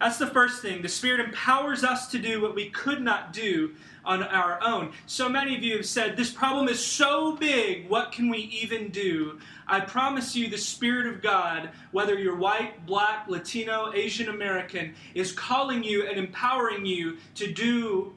That's 0.00 0.18
the 0.18 0.26
first 0.26 0.60
thing. 0.60 0.82
The 0.82 0.88
Spirit 0.88 1.20
empowers 1.20 1.84
us 1.84 2.08
to 2.08 2.18
do 2.18 2.40
what 2.40 2.54
we 2.54 2.68
could 2.70 3.00
not 3.00 3.32
do 3.32 3.74
on 4.04 4.22
our 4.22 4.62
own. 4.62 4.92
So 5.06 5.28
many 5.28 5.56
of 5.56 5.62
you 5.62 5.76
have 5.76 5.86
said, 5.86 6.16
This 6.16 6.30
problem 6.30 6.68
is 6.68 6.84
so 6.84 7.36
big, 7.36 7.88
what 7.88 8.12
can 8.12 8.28
we 8.28 8.38
even 8.38 8.88
do? 8.88 9.38
I 9.66 9.80
promise 9.80 10.34
you, 10.34 10.48
the 10.48 10.58
Spirit 10.58 11.06
of 11.06 11.22
God, 11.22 11.70
whether 11.92 12.18
you're 12.18 12.36
white, 12.36 12.84
black, 12.86 13.28
Latino, 13.28 13.92
Asian 13.94 14.28
American, 14.28 14.94
is 15.14 15.32
calling 15.32 15.82
you 15.82 16.06
and 16.06 16.18
empowering 16.18 16.84
you 16.84 17.16
to 17.36 17.50
do 17.50 18.14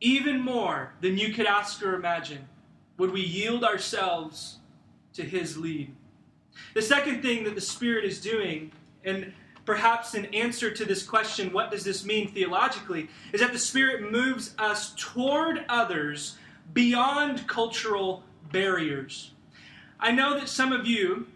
even 0.00 0.40
more 0.40 0.92
than 1.00 1.16
you 1.16 1.32
could 1.32 1.46
ask 1.46 1.82
or 1.82 1.94
imagine. 1.94 2.46
Would 2.98 3.12
we 3.12 3.22
yield 3.22 3.64
ourselves 3.64 4.58
to 5.14 5.22
His 5.22 5.56
lead? 5.56 5.94
The 6.74 6.82
second 6.82 7.22
thing 7.22 7.44
that 7.44 7.54
the 7.54 7.60
Spirit 7.60 8.04
is 8.04 8.20
doing, 8.20 8.72
and 9.04 9.32
perhaps 9.64 10.14
an 10.14 10.26
answer 10.26 10.70
to 10.70 10.84
this 10.84 11.02
question, 11.02 11.52
what 11.52 11.70
does 11.70 11.84
this 11.84 12.04
mean 12.04 12.28
theologically, 12.28 13.08
is 13.32 13.40
that 13.40 13.52
the 13.52 13.58
Spirit 13.58 14.10
moves 14.10 14.54
us 14.58 14.94
toward 14.96 15.64
others 15.68 16.36
beyond 16.72 17.46
cultural 17.46 18.22
barriers. 18.52 19.32
I 19.98 20.12
know 20.12 20.38
that 20.38 20.48
some 20.48 20.72
of 20.72 20.86
you, 20.86 21.26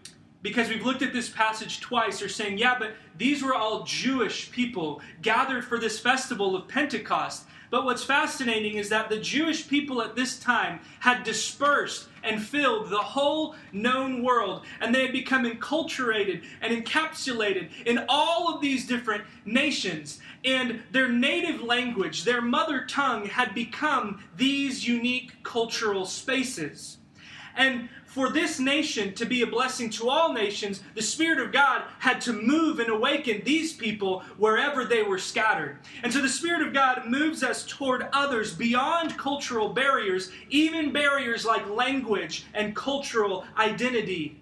because 0.41 0.69
we've 0.69 0.85
looked 0.85 1.01
at 1.01 1.13
this 1.13 1.29
passage 1.29 1.79
twice, 1.79 2.21
are 2.21 2.29
saying, 2.29 2.57
yeah, 2.57 2.77
but 2.77 2.91
these 3.17 3.43
were 3.43 3.55
all 3.55 3.83
Jewish 3.83 4.51
people 4.51 5.01
gathered 5.21 5.65
for 5.65 5.79
this 5.79 5.99
festival 5.99 6.55
of 6.55 6.67
Pentecost. 6.67 7.45
But 7.69 7.85
what's 7.85 8.03
fascinating 8.03 8.75
is 8.75 8.89
that 8.89 9.09
the 9.09 9.19
Jewish 9.19 9.67
people 9.67 10.01
at 10.01 10.15
this 10.15 10.39
time 10.39 10.79
had 10.99 11.23
dispersed 11.23 12.07
and 12.23 12.43
filled 12.43 12.89
the 12.89 12.97
whole 12.97 13.55
known 13.71 14.23
world, 14.23 14.65
and 14.81 14.93
they 14.93 15.03
had 15.03 15.11
become 15.11 15.45
enculturated 15.45 16.43
and 16.61 16.73
encapsulated 16.73 17.69
in 17.85 18.05
all 18.09 18.53
of 18.53 18.61
these 18.61 18.87
different 18.87 19.23
nations. 19.45 20.19
And 20.45 20.81
their 20.91 21.09
native 21.09 21.61
language, 21.61 22.23
their 22.23 22.41
mother 22.41 22.85
tongue, 22.85 23.25
had 23.25 23.53
become 23.53 24.23
these 24.37 24.87
unique 24.87 25.43
cultural 25.43 26.05
spaces. 26.05 26.98
And 27.55 27.89
for 28.05 28.29
this 28.29 28.59
nation 28.59 29.13
to 29.13 29.25
be 29.25 29.43
a 29.43 29.47
blessing 29.47 29.89
to 29.91 30.09
all 30.09 30.33
nations, 30.33 30.81
the 30.95 31.01
Spirit 31.01 31.39
of 31.39 31.51
God 31.51 31.83
had 31.99 32.19
to 32.21 32.33
move 32.33 32.79
and 32.79 32.89
awaken 32.89 33.43
these 33.45 33.71
people 33.73 34.21
wherever 34.37 34.83
they 34.83 35.03
were 35.03 35.19
scattered. 35.19 35.77
And 36.01 36.11
so 36.11 36.19
the 36.19 36.27
Spirit 36.27 36.65
of 36.65 36.73
God 36.73 37.03
moves 37.05 37.43
us 37.43 37.65
toward 37.67 38.07
others 38.11 38.55
beyond 38.55 39.17
cultural 39.17 39.69
barriers, 39.69 40.31
even 40.49 40.91
barriers 40.91 41.45
like 41.45 41.69
language 41.69 42.45
and 42.55 42.75
cultural 42.75 43.45
identity. 43.57 44.39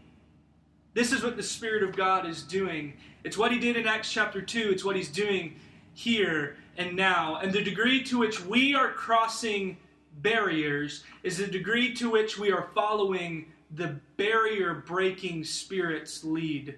This 0.94 1.12
is 1.12 1.22
what 1.22 1.36
the 1.36 1.44
Spirit 1.44 1.84
of 1.84 1.96
God 1.96 2.26
is 2.26 2.44
doing. 2.44 2.94
It's 3.24 3.38
what 3.38 3.52
He 3.52 3.60
did 3.60 3.76
in 3.76 3.86
Acts 3.86 4.12
chapter 4.12 4.42
2, 4.42 4.70
it's 4.72 4.86
what 4.86 4.96
He's 4.96 5.10
doing 5.10 5.60
here 5.94 6.56
and 6.78 6.96
now. 6.96 7.40
And 7.42 7.52
the 7.52 7.62
degree 7.62 8.02
to 8.04 8.18
which 8.18 8.44
we 8.46 8.74
are 8.74 8.92
crossing 8.94 9.78
barriers 10.21 11.03
is 11.24 11.38
the 11.38 11.47
degree 11.47 11.93
to 11.95 12.09
which 12.09 12.38
we 12.38 12.51
are 12.51 12.69
following 12.74 13.47
the 13.75 14.00
barrier 14.15 14.83
breaking 14.86 15.43
Spirit's 15.43 16.24
lead. 16.24 16.75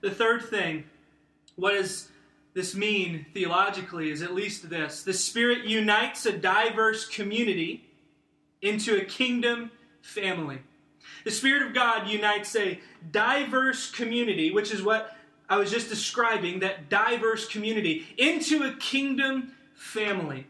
The 0.00 0.10
third 0.10 0.44
thing, 0.44 0.84
what 1.56 1.72
does 1.72 2.08
this 2.54 2.74
mean 2.74 3.26
theologically, 3.34 4.10
is 4.10 4.22
at 4.22 4.34
least 4.34 4.70
this 4.70 5.02
the 5.02 5.12
Spirit 5.12 5.64
unites 5.64 6.26
a 6.26 6.32
diverse 6.32 7.06
community 7.06 7.84
into 8.62 8.96
a 8.96 9.04
kingdom 9.04 9.70
family. 10.00 10.58
The 11.24 11.30
Spirit 11.30 11.62
of 11.62 11.74
God 11.74 12.08
unites 12.08 12.54
a 12.56 12.80
diverse 13.10 13.90
community, 13.90 14.50
which 14.50 14.72
is 14.72 14.82
what 14.82 15.16
I 15.48 15.56
was 15.56 15.70
just 15.70 15.88
describing, 15.88 16.60
that 16.60 16.88
diverse 16.88 17.46
community, 17.48 18.06
into 18.18 18.64
a 18.64 18.72
kingdom 18.72 19.52
family. 19.74 20.46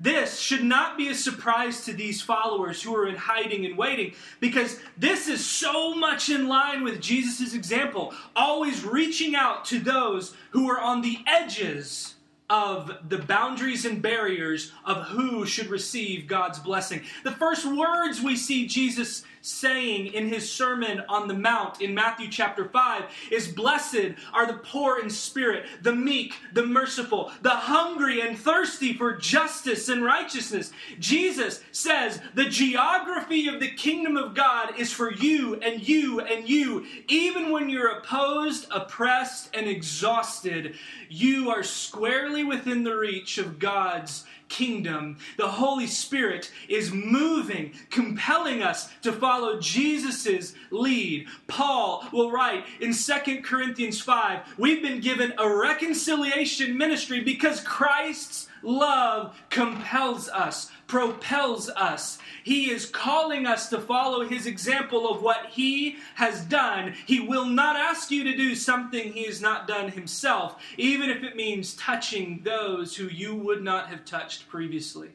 This 0.00 0.38
should 0.38 0.64
not 0.64 0.96
be 0.96 1.08
a 1.08 1.14
surprise 1.14 1.84
to 1.84 1.92
these 1.92 2.22
followers 2.22 2.82
who 2.82 2.96
are 2.96 3.06
in 3.06 3.16
hiding 3.16 3.66
and 3.66 3.76
waiting 3.76 4.14
because 4.40 4.78
this 4.96 5.28
is 5.28 5.44
so 5.44 5.94
much 5.94 6.30
in 6.30 6.48
line 6.48 6.82
with 6.82 7.02
Jesus' 7.02 7.54
example, 7.54 8.14
always 8.34 8.82
reaching 8.82 9.34
out 9.36 9.66
to 9.66 9.78
those 9.78 10.34
who 10.50 10.70
are 10.70 10.80
on 10.80 11.02
the 11.02 11.18
edges 11.26 12.14
of 12.48 12.90
the 13.08 13.18
boundaries 13.18 13.84
and 13.84 14.00
barriers 14.00 14.72
of 14.86 15.06
who 15.08 15.44
should 15.44 15.68
receive 15.68 16.26
God's 16.26 16.58
blessing. 16.58 17.02
The 17.22 17.32
first 17.32 17.66
words 17.66 18.22
we 18.22 18.36
see 18.36 18.66
Jesus 18.66 19.22
saying 19.42 20.08
in 20.08 20.28
his 20.28 20.50
Sermon 20.50 21.02
on 21.08 21.28
the 21.28 21.34
Mount 21.34 21.80
in 21.80 21.94
Matthew 21.94 22.28
chapter 22.28 22.66
5 22.68 23.04
is 23.30 23.48
Blessed 23.48 24.14
are 24.32 24.46
the 24.46 24.60
poor 24.62 25.00
in 25.00 25.10
spirit, 25.10 25.66
the 25.82 25.94
meek, 25.94 26.34
the 26.52 26.66
merciful, 26.66 27.32
the 27.42 27.50
hungry 27.50 28.20
and 28.20 28.38
thirsty 28.38 28.92
for 28.92 29.16
justice 29.16 29.88
and 29.88 30.04
righteousness. 30.04 30.72
Jesus 30.98 31.62
says 31.72 32.20
the 32.34 32.46
geography 32.46 33.48
of 33.48 33.60
the 33.60 33.70
kingdom 33.70 34.16
of 34.16 34.34
God 34.34 34.78
is 34.78 34.92
for 34.92 35.12
you 35.12 35.56
and 35.56 35.86
you 35.86 36.20
and 36.20 36.48
you. 36.48 36.86
Even 37.08 37.50
when 37.50 37.68
you're 37.68 37.98
opposed, 37.98 38.66
oppressed, 38.70 39.50
and 39.54 39.66
exhausted, 39.66 40.74
you 41.08 41.50
are 41.50 41.62
squarely 41.62 42.44
within 42.44 42.84
the 42.84 42.96
reach 42.96 43.38
of 43.38 43.58
God's 43.58 44.24
kingdom. 44.50 45.16
The 45.38 45.48
Holy 45.48 45.86
Spirit 45.86 46.52
is 46.68 46.92
moving, 46.92 47.72
compelling 47.88 48.62
us 48.62 48.90
to 49.02 49.12
follow 49.12 49.58
Jesus' 49.58 50.52
lead. 50.70 51.26
Paul 51.46 52.06
will 52.12 52.30
write 52.30 52.66
in 52.80 52.92
2 52.92 53.40
Corinthians 53.42 54.00
5 54.02 54.58
We've 54.58 54.82
been 54.82 55.00
given 55.00 55.32
a 55.38 55.48
reconciliation 55.48 56.76
ministry 56.76 57.20
because 57.20 57.60
Christ's 57.60 58.48
love 58.62 59.40
compels 59.48 60.28
us, 60.28 60.70
propels 60.86 61.70
us. 61.70 62.18
He 62.42 62.70
is 62.70 62.86
calling 62.86 63.46
us 63.46 63.68
to 63.68 63.80
follow 63.80 64.26
his 64.26 64.46
example 64.46 65.10
of 65.10 65.22
what 65.22 65.46
he 65.50 65.96
has 66.14 66.42
done. 66.42 66.94
He 67.06 67.20
will 67.20 67.46
not 67.46 67.76
ask 67.76 68.10
you 68.10 68.24
to 68.24 68.36
do 68.36 68.54
something 68.54 69.12
he 69.12 69.24
has 69.24 69.40
not 69.40 69.68
done 69.68 69.90
himself, 69.90 70.62
even 70.76 71.10
if 71.10 71.22
it 71.22 71.36
means 71.36 71.74
touching 71.74 72.40
those 72.42 72.96
who 72.96 73.04
you 73.04 73.34
would 73.34 73.62
not 73.62 73.88
have 73.88 74.04
touched 74.04 74.48
previously. 74.48 75.10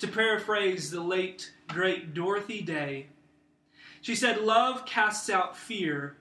To 0.00 0.08
paraphrase 0.08 0.90
the 0.90 1.00
late, 1.00 1.52
great 1.68 2.14
Dorothy 2.14 2.60
Day, 2.60 3.06
she 4.00 4.14
said, 4.14 4.42
Love 4.42 4.84
casts 4.84 5.30
out 5.30 5.56
fear, 5.56 6.16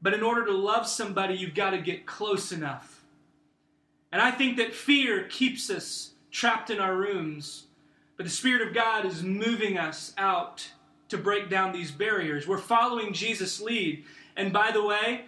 but 0.00 0.14
in 0.14 0.22
order 0.22 0.44
to 0.46 0.52
love 0.52 0.86
somebody, 0.86 1.34
you've 1.34 1.54
got 1.54 1.70
to 1.70 1.78
get 1.78 2.06
close 2.06 2.52
enough. 2.52 3.02
And 4.12 4.22
I 4.22 4.30
think 4.30 4.56
that 4.58 4.72
fear 4.72 5.24
keeps 5.24 5.68
us 5.68 6.12
trapped 6.30 6.70
in 6.70 6.78
our 6.78 6.94
rooms 6.94 7.64
but 8.16 8.24
the 8.24 8.30
Spirit 8.30 8.66
of 8.66 8.74
God 8.74 9.04
is 9.04 9.22
moving 9.22 9.78
us 9.78 10.12
out 10.16 10.70
to 11.08 11.18
break 11.18 11.50
down 11.50 11.72
these 11.72 11.90
barriers. 11.90 12.46
We're 12.46 12.58
following 12.58 13.12
Jesus' 13.12 13.60
lead. 13.60 14.04
And 14.36 14.52
by 14.52 14.70
the 14.72 14.84
way, 14.84 15.26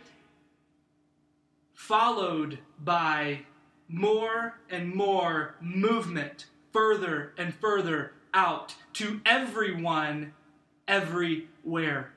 followed 1.75 2.59
by 2.83 3.40
more 3.88 4.59
and 4.70 4.94
more 4.94 5.55
movement 5.61 6.46
further 6.72 7.33
and 7.38 7.55
further 7.55 8.12
out 8.35 8.75
to 8.94 9.20
everyone, 9.25 10.33
everywhere. 10.88 12.12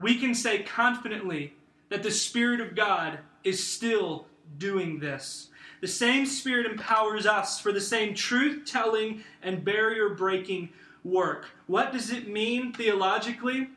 We 0.00 0.18
can 0.18 0.34
say 0.34 0.62
confidently 0.62 1.54
that 1.90 2.02
the 2.02 2.10
Spirit 2.10 2.60
of 2.60 2.74
God 2.74 3.20
is 3.44 3.64
still 3.64 4.26
doing 4.58 4.98
this. 4.98 5.49
The 5.80 5.88
same 5.88 6.26
Spirit 6.26 6.70
empowers 6.70 7.26
us 7.26 7.58
for 7.58 7.72
the 7.72 7.80
same 7.80 8.14
truth 8.14 8.64
telling 8.66 9.24
and 9.42 9.64
barrier 9.64 10.10
breaking 10.10 10.70
work. 11.04 11.46
What 11.66 11.92
does 11.92 12.10
it 12.10 12.28
mean 12.28 12.72
theologically? 12.72 13.68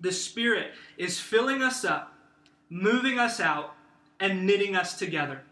The 0.00 0.12
Spirit 0.12 0.72
is 0.98 1.20
filling 1.20 1.62
us 1.62 1.84
up, 1.84 2.14
moving 2.68 3.18
us 3.18 3.40
out, 3.40 3.74
and 4.18 4.46
knitting 4.46 4.74
us 4.74 4.98
together. 4.98 5.42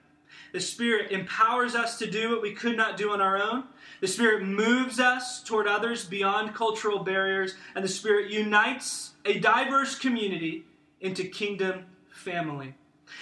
The 0.53 0.61
Spirit 0.61 1.11
empowers 1.13 1.75
us 1.75 1.99
to 1.99 2.11
do 2.11 2.31
what 2.31 2.43
we 2.43 2.53
could 2.53 2.77
not 2.77 2.97
do 2.97 3.11
on 3.11 3.21
our 3.21 3.41
own. 3.41 3.65
The 4.01 4.09
Spirit 4.09 4.45
moves 4.45 5.01
us 5.01 5.43
toward 5.43 5.67
others 5.67 6.05
beyond 6.05 6.55
cultural 6.55 7.01
barriers, 7.01 7.55
and 7.75 7.85
the 7.85 7.89
Spirit 7.89 8.31
unites 8.31 9.13
a 9.25 9.39
diverse 9.39 9.99
community 9.99 10.65
into 11.01 11.25
kingdom 11.25 11.85
family. 12.11 12.75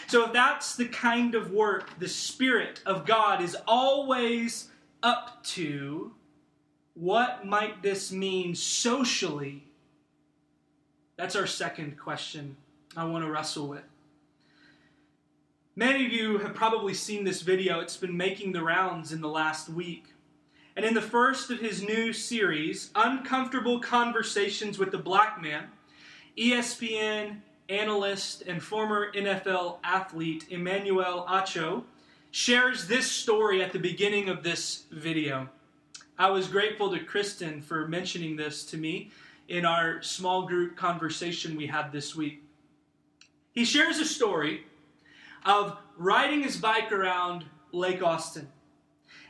So, 0.06 0.26
if 0.26 0.32
that's 0.32 0.76
the 0.76 0.86
kind 0.86 1.34
of 1.34 1.52
work 1.52 1.98
the 1.98 2.08
Spirit 2.08 2.80
of 2.86 3.06
God 3.06 3.42
is 3.42 3.56
always 3.66 4.70
up 5.02 5.42
to, 5.44 6.12
what 6.94 7.46
might 7.46 7.82
this 7.82 8.12
mean 8.12 8.54
socially? 8.54 9.64
That's 11.16 11.36
our 11.36 11.46
second 11.46 11.98
question 11.98 12.56
I 12.96 13.04
want 13.04 13.24
to 13.24 13.30
wrestle 13.30 13.68
with. 13.68 13.84
Many 15.74 16.04
of 16.04 16.12
you 16.12 16.38
have 16.38 16.54
probably 16.54 16.92
seen 16.92 17.24
this 17.24 17.40
video. 17.40 17.80
It's 17.80 17.96
been 17.96 18.16
making 18.16 18.52
the 18.52 18.62
rounds 18.62 19.12
in 19.12 19.22
the 19.22 19.28
last 19.28 19.70
week. 19.70 20.12
And 20.76 20.84
in 20.84 20.94
the 20.94 21.02
first 21.02 21.50
of 21.50 21.60
his 21.60 21.82
new 21.82 22.12
series, 22.12 22.90
Uncomfortable 22.94 23.80
Conversations 23.80 24.78
with 24.78 24.90
the 24.90 24.98
Black 24.98 25.40
Man, 25.40 25.68
ESPN 26.36 27.40
analyst 27.68 28.42
and 28.42 28.62
former 28.62 29.12
NFL 29.12 29.78
athlete 29.84 30.46
Emmanuel 30.50 31.26
Acho 31.28 31.84
shares 32.30 32.86
this 32.86 33.10
story 33.10 33.62
at 33.62 33.72
the 33.72 33.78
beginning 33.78 34.28
of 34.28 34.42
this 34.42 34.84
video. 34.90 35.48
I 36.18 36.30
was 36.30 36.48
grateful 36.48 36.90
to 36.90 37.04
Kristen 37.04 37.60
for 37.60 37.88
mentioning 37.88 38.36
this 38.36 38.64
to 38.66 38.76
me 38.76 39.10
in 39.48 39.64
our 39.64 40.02
small 40.02 40.46
group 40.46 40.76
conversation 40.76 41.56
we 41.56 41.66
had 41.66 41.92
this 41.92 42.14
week. 42.16 42.42
He 43.52 43.64
shares 43.64 43.98
a 43.98 44.04
story 44.04 44.64
of 45.44 45.76
riding 45.96 46.42
his 46.42 46.56
bike 46.56 46.90
around 46.92 47.44
Lake 47.72 48.02
Austin. 48.02 48.48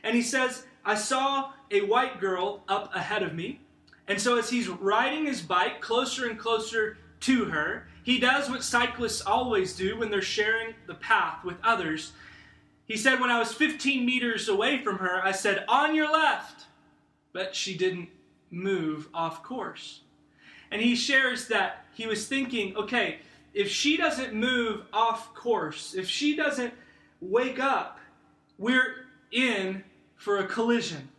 And 0.03 0.15
he 0.15 0.21
says, 0.21 0.65
I 0.85 0.95
saw 0.95 1.51
a 1.71 1.81
white 1.81 2.19
girl 2.19 2.63
up 2.67 2.93
ahead 2.95 3.23
of 3.23 3.33
me. 3.33 3.61
And 4.07 4.19
so 4.19 4.37
as 4.37 4.49
he's 4.49 4.67
riding 4.67 5.25
his 5.25 5.41
bike 5.41 5.81
closer 5.81 6.29
and 6.29 6.37
closer 6.37 6.97
to 7.21 7.45
her, 7.45 7.87
he 8.03 8.19
does 8.19 8.49
what 8.49 8.63
cyclists 8.63 9.21
always 9.21 9.75
do 9.75 9.97
when 9.97 10.11
they're 10.11 10.21
sharing 10.21 10.75
the 10.87 10.93
path 10.93 11.43
with 11.43 11.57
others. 11.63 12.11
He 12.85 12.97
said, 12.97 13.19
When 13.19 13.29
I 13.29 13.39
was 13.39 13.53
15 13.53 14.05
meters 14.05 14.49
away 14.49 14.83
from 14.83 14.97
her, 14.97 15.23
I 15.23 15.31
said, 15.31 15.65
On 15.67 15.95
your 15.95 16.11
left. 16.11 16.65
But 17.31 17.55
she 17.55 17.75
didn't 17.75 18.09
move 18.51 19.07
off 19.13 19.41
course. 19.41 20.01
And 20.69 20.81
he 20.81 20.95
shares 20.95 21.47
that 21.47 21.85
he 21.93 22.07
was 22.07 22.27
thinking, 22.27 22.75
okay, 22.75 23.19
if 23.53 23.69
she 23.69 23.97
doesn't 23.97 24.33
move 24.33 24.81
off 24.91 25.33
course, 25.33 25.93
if 25.93 26.07
she 26.07 26.35
doesn't 26.35 26.73
wake 27.21 27.59
up, 27.59 27.99
we're 28.57 29.05
in 29.31 29.83
for 30.15 30.37
a 30.37 30.47
collision. 30.47 31.09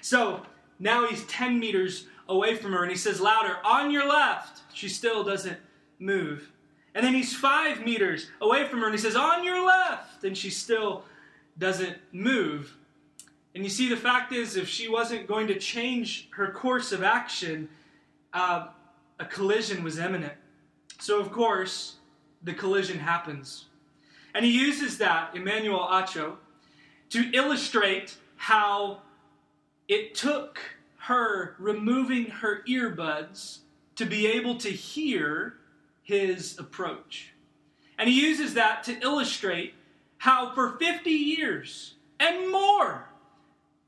So 0.00 0.42
now 0.78 1.06
he's 1.06 1.24
10 1.26 1.58
meters 1.58 2.06
away 2.28 2.56
from 2.56 2.72
her 2.72 2.82
and 2.82 2.90
he 2.90 2.96
says 2.96 3.20
louder, 3.20 3.58
On 3.64 3.90
your 3.90 4.08
left. 4.08 4.62
She 4.74 4.88
still 4.88 5.22
doesn't 5.22 5.58
move. 6.02 6.50
And 6.94 7.04
then 7.04 7.14
he's 7.14 7.34
five 7.34 7.84
meters 7.84 8.28
away 8.40 8.66
from 8.66 8.80
her 8.80 8.86
and 8.86 8.94
he 8.94 9.00
says, 9.00 9.16
On 9.16 9.44
your 9.44 9.64
left. 9.64 10.24
And 10.24 10.36
she 10.36 10.50
still 10.50 11.04
doesn't 11.58 11.96
move. 12.12 12.76
And 13.54 13.64
you 13.64 13.70
see, 13.70 13.88
the 13.88 13.96
fact 13.96 14.32
is, 14.32 14.56
if 14.56 14.68
she 14.68 14.88
wasn't 14.88 15.26
going 15.26 15.46
to 15.48 15.58
change 15.58 16.28
her 16.32 16.50
course 16.50 16.92
of 16.92 17.02
action, 17.02 17.68
uh, 18.32 18.68
a 19.18 19.24
collision 19.24 19.84
was 19.84 19.98
imminent. 19.98 20.32
So, 20.98 21.20
of 21.20 21.30
course, 21.30 21.96
the 22.42 22.54
collision 22.54 22.98
happens. 22.98 23.66
And 24.34 24.44
he 24.44 24.50
uses 24.50 24.98
that, 24.98 25.36
Emmanuel 25.36 25.86
Acho, 25.90 26.36
to 27.10 27.30
illustrate 27.34 28.16
how 28.36 29.02
it 29.86 30.14
took 30.14 30.58
her 30.96 31.54
removing 31.58 32.26
her 32.26 32.62
earbuds 32.66 33.58
to 33.96 34.06
be 34.06 34.26
able 34.26 34.56
to 34.56 34.70
hear 34.70 35.56
his 36.02 36.58
approach. 36.58 37.32
And 37.98 38.08
he 38.08 38.20
uses 38.20 38.54
that 38.54 38.82
to 38.84 38.98
illustrate 39.00 39.74
how 40.18 40.54
for 40.54 40.78
50 40.78 41.10
years 41.10 41.94
and 42.18 42.50
more, 42.50 43.08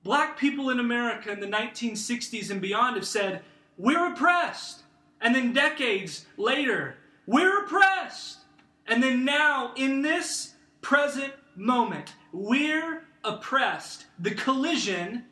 black 0.03 0.39
people 0.39 0.71
in 0.71 0.81
America 0.81 1.31
in 1.31 1.41
the 1.41 1.47
1960s 1.47 2.51
and 2.51 2.61
beyond 2.61 2.97
have 2.97 3.07
said, 3.07 3.43
We're 3.79 4.13
oppressed. 4.13 4.83
And 5.21 5.35
then 5.35 5.53
decades 5.53 6.27
later, 6.37 6.97
we're 7.27 7.65
oppressed. 7.65 8.39
And 8.87 9.03
then 9.03 9.25
now, 9.25 9.73
in 9.77 10.03
this 10.03 10.55
present 10.83 11.33
moment, 11.57 12.15
we're 12.33 13.05
oppressed. 13.25 14.07
The 14.19 14.35
collision 14.35 15.25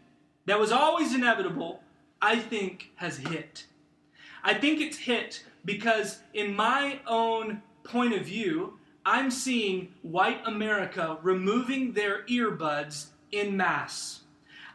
that 0.47 0.59
was 0.59 0.73
always 0.73 1.15
inevitable, 1.15 1.83
I 2.21 2.39
think, 2.39 2.93
has 2.97 3.19
hit. 3.19 3.67
I 4.43 4.55
think 4.55 4.81
it's 4.81 4.97
hit 4.97 5.45
because, 5.65 6.21
in 6.35 6.55
my 6.55 7.01
own 7.07 7.63
point 7.85 8.15
of 8.15 8.25
view, 8.25 8.79
I'm 9.05 9.31
seeing 9.31 9.95
white 10.03 10.41
America 10.47 11.19
removing 11.23 11.93
their 11.93 12.25
earbuds 12.27 13.07
in 13.33 13.57
mass. 13.57 14.21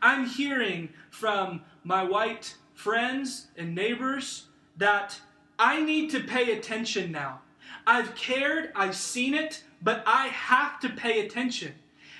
I'm 0.01 0.25
hearing 0.27 0.89
from 1.09 1.61
my 1.83 2.03
white 2.03 2.55
friends 2.73 3.47
and 3.57 3.73
neighbors 3.73 4.47
that 4.77 5.19
I 5.57 5.81
need 5.81 6.11
to 6.11 6.19
pay 6.19 6.51
attention 6.51 7.11
now. 7.11 7.41
I've 7.85 8.15
cared, 8.15 8.71
I've 8.75 8.95
seen 8.95 9.33
it, 9.33 9.63
but 9.81 10.03
I 10.05 10.27
have 10.27 10.79
to 10.81 10.89
pay 10.89 11.25
attention. 11.25 11.73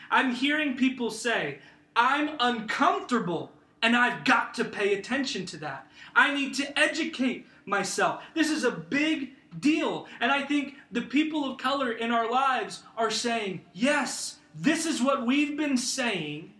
I'm 0.10 0.34
hearing 0.34 0.78
people 0.78 1.12
say, 1.12 1.60
I'm 1.96 2.32
uncomfortable 2.40 3.52
and 3.82 3.96
I've 3.96 4.24
got 4.24 4.54
to 4.56 4.66
pay 4.66 4.96
attention 4.96 5.46
to 5.48 5.58
that. 5.58 5.88
I 6.16 6.34
need 6.34 6.54
to 6.56 6.80
educate 6.80 7.46
myself. 7.68 8.24
This 8.34 8.50
is 8.50 8.64
a 8.64 8.72
big 8.72 9.34
deal. 9.60 10.08
And 10.20 10.32
I 10.32 10.42
think 10.44 10.76
the 10.92 11.02
people 11.02 11.52
of 11.52 11.58
color 11.58 11.92
in 11.92 12.12
our 12.12 12.32
lives 12.32 12.84
are 12.98 13.12
saying, 13.12 13.62
yes, 13.74 14.38
this 14.56 14.86
is 14.86 15.02
what 15.02 15.28
we've 15.28 15.56
been 15.56 15.78
saying 15.78 16.54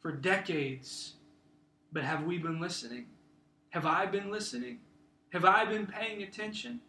for 0.00 0.12
decades. 0.12 1.14
But 1.92 2.04
have 2.04 2.24
we 2.24 2.38
been 2.38 2.60
listening? 2.60 3.06
Have 3.70 3.86
I 3.86 4.06
been 4.06 4.30
listening? 4.30 4.78
Have 5.32 5.44
I 5.44 5.64
been 5.64 5.86
paying 5.86 6.22
attention? 6.22 6.80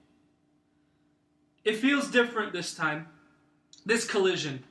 It 1.63 1.77
feels 1.77 2.11
different 2.11 2.53
this 2.53 2.75
time, 2.75 3.07
this 3.85 4.05
collision. 4.05 4.63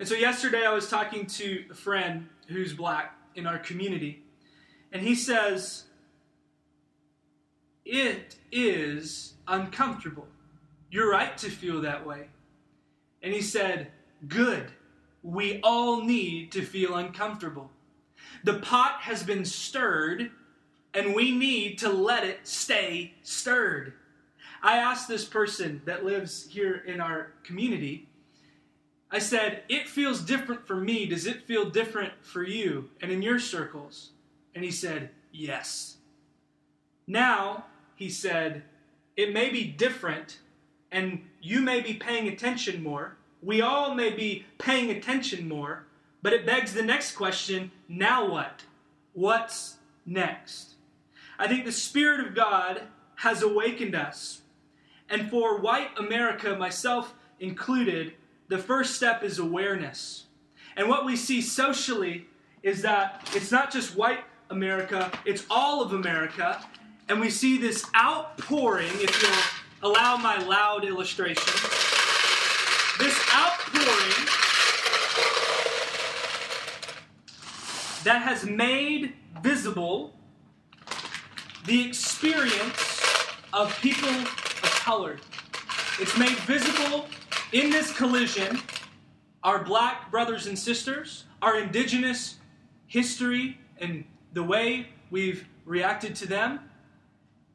And 0.00 0.08
so 0.08 0.14
yesterday 0.16 0.66
I 0.66 0.72
was 0.72 0.88
talking 0.88 1.26
to 1.26 1.64
a 1.70 1.74
friend 1.74 2.28
who's 2.48 2.72
black 2.72 3.16
in 3.36 3.46
our 3.46 3.58
community, 3.58 4.24
and 4.90 5.02
he 5.02 5.14
says, 5.14 5.84
It 7.84 8.36
is 8.50 9.34
uncomfortable. 9.46 10.26
You're 10.90 11.10
right 11.10 11.36
to 11.38 11.50
feel 11.50 11.80
that 11.82 12.06
way. 12.06 12.28
And 13.22 13.32
he 13.32 13.42
said, 13.42 13.88
Good. 14.28 14.70
We 15.22 15.60
all 15.62 16.02
need 16.02 16.52
to 16.52 16.62
feel 16.62 16.96
uncomfortable. 16.96 17.70
The 18.44 18.58
pot 18.58 19.00
has 19.00 19.22
been 19.22 19.44
stirred 19.44 20.30
and 20.92 21.14
we 21.14 21.32
need 21.32 21.78
to 21.78 21.88
let 21.88 22.24
it 22.24 22.46
stay 22.46 23.14
stirred. 23.22 23.94
I 24.62 24.76
asked 24.76 25.08
this 25.08 25.24
person 25.24 25.82
that 25.84 26.04
lives 26.04 26.46
here 26.48 26.82
in 26.86 27.00
our 27.00 27.32
community, 27.42 28.08
I 29.10 29.18
said, 29.18 29.62
It 29.68 29.88
feels 29.88 30.20
different 30.20 30.66
for 30.66 30.76
me. 30.76 31.06
Does 31.06 31.26
it 31.26 31.42
feel 31.42 31.70
different 31.70 32.12
for 32.22 32.42
you 32.42 32.90
and 33.00 33.10
in 33.10 33.22
your 33.22 33.38
circles? 33.38 34.10
And 34.54 34.64
he 34.64 34.70
said, 34.70 35.10
Yes. 35.32 35.98
Now, 37.06 37.66
he 38.04 38.10
said, 38.10 38.64
It 39.16 39.32
may 39.32 39.48
be 39.48 39.64
different, 39.64 40.38
and 40.92 41.24
you 41.40 41.62
may 41.62 41.80
be 41.80 41.94
paying 41.94 42.28
attention 42.28 42.82
more. 42.82 43.16
We 43.42 43.62
all 43.62 43.94
may 43.94 44.10
be 44.10 44.44
paying 44.58 44.90
attention 44.90 45.48
more, 45.48 45.86
but 46.20 46.34
it 46.34 46.44
begs 46.44 46.74
the 46.74 46.82
next 46.82 47.12
question 47.12 47.70
now 47.88 48.30
what? 48.30 48.64
What's 49.14 49.78
next? 50.04 50.74
I 51.38 51.48
think 51.48 51.64
the 51.64 51.72
Spirit 51.72 52.20
of 52.20 52.34
God 52.34 52.82
has 53.16 53.42
awakened 53.42 53.94
us. 53.94 54.42
And 55.08 55.30
for 55.30 55.58
white 55.58 55.98
America, 55.98 56.54
myself 56.56 57.14
included, 57.40 58.12
the 58.48 58.58
first 58.58 58.96
step 58.96 59.22
is 59.22 59.38
awareness. 59.38 60.26
And 60.76 60.90
what 60.90 61.06
we 61.06 61.16
see 61.16 61.40
socially 61.40 62.26
is 62.62 62.82
that 62.82 63.30
it's 63.34 63.50
not 63.50 63.72
just 63.72 63.96
white 63.96 64.24
America, 64.50 65.10
it's 65.24 65.46
all 65.48 65.82
of 65.82 65.94
America. 65.94 66.62
And 67.08 67.20
we 67.20 67.30
see 67.30 67.58
this 67.58 67.84
outpouring, 67.96 68.90
if 68.94 69.22
you'll 69.22 69.90
allow 69.90 70.16
my 70.16 70.38
loud 70.38 70.84
illustration, 70.84 71.52
this 72.98 73.18
outpouring 73.34 74.26
that 78.04 78.22
has 78.22 78.44
made 78.44 79.14
visible 79.42 80.14
the 81.66 81.86
experience 81.86 83.02
of 83.52 83.76
people 83.80 84.08
of 84.08 84.80
color. 84.82 85.18
It's 86.00 86.16
made 86.18 86.36
visible 86.40 87.06
in 87.52 87.70
this 87.70 87.92
collision 87.96 88.60
our 89.42 89.62
black 89.62 90.10
brothers 90.10 90.46
and 90.46 90.58
sisters, 90.58 91.24
our 91.42 91.58
indigenous 91.58 92.36
history 92.86 93.58
and 93.78 94.04
the 94.32 94.42
way 94.42 94.88
we've 95.10 95.46
reacted 95.66 96.14
to 96.16 96.26
them, 96.26 96.60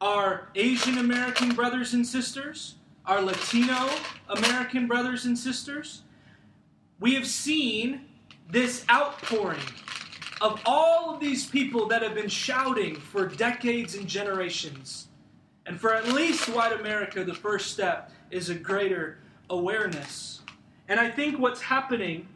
our 0.00 0.48
Asian 0.54 0.98
American 0.98 1.54
brothers 1.54 1.94
and 1.94 2.06
sisters, 2.06 2.76
our 3.04 3.20
Latino 3.20 3.88
American 4.28 4.86
brothers 4.86 5.26
and 5.26 5.38
sisters. 5.38 6.02
We 6.98 7.14
have 7.14 7.26
seen 7.26 8.02
this 8.50 8.84
outpouring 8.90 9.60
of 10.40 10.60
all 10.64 11.14
of 11.14 11.20
these 11.20 11.46
people 11.46 11.86
that 11.88 12.02
have 12.02 12.14
been 12.14 12.28
shouting 12.28 12.96
for 12.96 13.26
decades 13.26 13.94
and 13.94 14.06
generations. 14.06 15.08
And 15.66 15.78
for 15.78 15.94
at 15.94 16.08
least 16.08 16.48
white 16.48 16.72
America, 16.72 17.24
the 17.24 17.34
first 17.34 17.70
step 17.70 18.10
is 18.30 18.48
a 18.48 18.54
greater 18.54 19.18
awareness. 19.50 20.40
And 20.88 20.98
I 20.98 21.10
think 21.10 21.38
what's 21.38 21.60
happening 21.60 22.26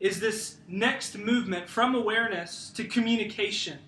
is 0.00 0.20
this 0.20 0.56
next 0.68 1.16
movement 1.16 1.68
from 1.68 1.94
awareness 1.94 2.70
to 2.74 2.84
communication. 2.84 3.78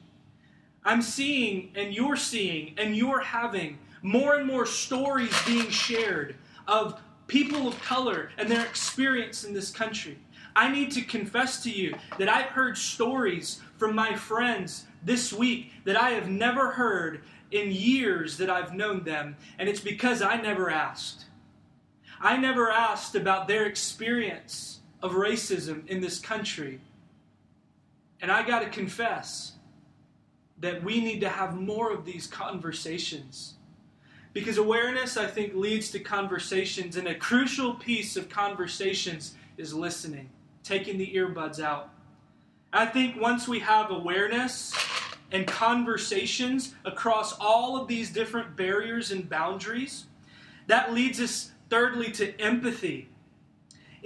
I'm 0.86 1.02
seeing, 1.02 1.72
and 1.74 1.92
you're 1.92 2.16
seeing, 2.16 2.74
and 2.78 2.96
you're 2.96 3.20
having 3.20 3.78
more 4.00 4.36
and 4.36 4.46
more 4.46 4.64
stories 4.64 5.34
being 5.44 5.68
shared 5.68 6.36
of 6.66 6.98
people 7.26 7.68
of 7.68 7.78
color 7.82 8.30
and 8.38 8.48
their 8.48 8.64
experience 8.64 9.44
in 9.44 9.52
this 9.52 9.70
country 9.70 10.16
I 10.56 10.72
need 10.72 10.90
to 10.92 11.02
confess 11.02 11.62
to 11.64 11.70
you 11.70 11.94
that 12.18 12.30
I've 12.30 12.46
heard 12.46 12.78
stories 12.78 13.60
from 13.76 13.94
my 13.94 14.16
friends 14.16 14.86
this 15.04 15.30
week 15.30 15.70
that 15.84 16.00
I 16.00 16.10
have 16.10 16.30
never 16.30 16.72
heard 16.72 17.20
in 17.50 17.70
years 17.70 18.38
that 18.38 18.48
I've 18.48 18.74
known 18.74 19.04
them, 19.04 19.36
and 19.58 19.68
it's 19.68 19.80
because 19.80 20.22
I 20.22 20.36
never 20.40 20.70
asked. 20.70 21.26
I 22.20 22.38
never 22.38 22.70
asked 22.70 23.14
about 23.14 23.46
their 23.46 23.66
experience 23.66 24.80
of 25.02 25.12
racism 25.12 25.86
in 25.88 26.00
this 26.00 26.18
country. 26.18 26.80
And 28.22 28.32
I 28.32 28.42
got 28.42 28.60
to 28.60 28.70
confess 28.70 29.52
that 30.58 30.82
we 30.82 31.00
need 31.00 31.20
to 31.20 31.28
have 31.28 31.60
more 31.60 31.92
of 31.92 32.04
these 32.04 32.26
conversations. 32.26 33.54
Because 34.32 34.58
awareness, 34.58 35.16
I 35.16 35.26
think, 35.26 35.54
leads 35.54 35.90
to 35.92 35.98
conversations, 35.98 36.96
and 36.96 37.08
a 37.08 37.14
crucial 37.14 37.74
piece 37.74 38.16
of 38.16 38.28
conversations 38.28 39.34
is 39.56 39.72
listening, 39.72 40.28
taking 40.62 40.98
the 40.98 41.12
earbuds 41.14 41.60
out. 41.60 41.90
I 42.72 42.86
think 42.86 43.20
once 43.20 43.48
we 43.48 43.60
have 43.60 43.90
awareness 43.90 44.74
and 45.32 45.46
conversations 45.46 46.74
across 46.84 47.32
all 47.38 47.80
of 47.80 47.88
these 47.88 48.10
different 48.12 48.56
barriers 48.56 49.10
and 49.10 49.28
boundaries, 49.28 50.04
that 50.66 50.92
leads 50.92 51.20
us, 51.20 51.52
thirdly, 51.70 52.10
to 52.12 52.38
empathy. 52.40 53.08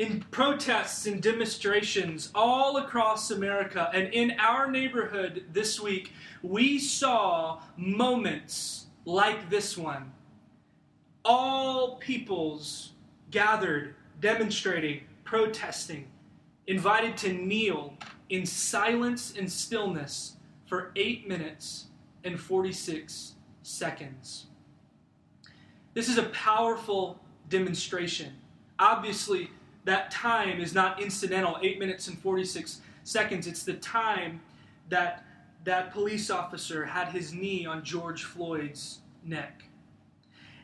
In 0.01 0.25
protests 0.31 1.05
and 1.05 1.21
demonstrations 1.21 2.31
all 2.35 2.79
across 2.79 3.31
America 3.31 3.91
and 3.93 4.11
in 4.15 4.35
our 4.39 4.71
neighborhood 4.71 5.45
this 5.53 5.79
week, 5.79 6.15
we 6.43 6.79
saw 6.79 7.61
moments 7.77 8.87
like 9.05 9.51
this 9.51 9.77
one. 9.77 10.11
All 11.23 11.97
peoples 11.97 12.93
gathered, 13.31 13.95
demonstrating, 14.21 15.03
protesting, 15.25 16.07
invited 16.67 17.19
to 17.19 17.35
kneel 17.35 17.93
in 18.31 18.47
silence 18.47 19.35
and 19.37 19.53
stillness 19.53 20.37
for 20.65 20.93
8 20.97 21.29
minutes 21.29 21.89
and 22.25 22.41
46 22.41 23.35
seconds. 23.63 24.47
This 25.93 26.09
is 26.09 26.17
a 26.17 26.31
powerful 26.31 27.21
demonstration. 27.51 28.33
Obviously, 28.79 29.51
that 29.85 30.11
time 30.11 30.61
is 30.61 30.75
not 30.75 31.01
incidental 31.03 31.59
8 31.63 31.79
minutes 31.79 32.09
and 32.09 32.19
46 32.19 32.81
seconds. 33.05 33.47
It's 33.47 33.63
the 33.63 33.75
time 33.75 34.41
that 34.89 35.25
that 35.65 35.93
police 35.93 36.31
officer 36.31 36.87
had 36.87 37.09
his 37.09 37.35
knee 37.35 37.67
on 37.67 37.85
George 37.85 38.25
Floyd's 38.25 39.01
neck. 39.25 39.65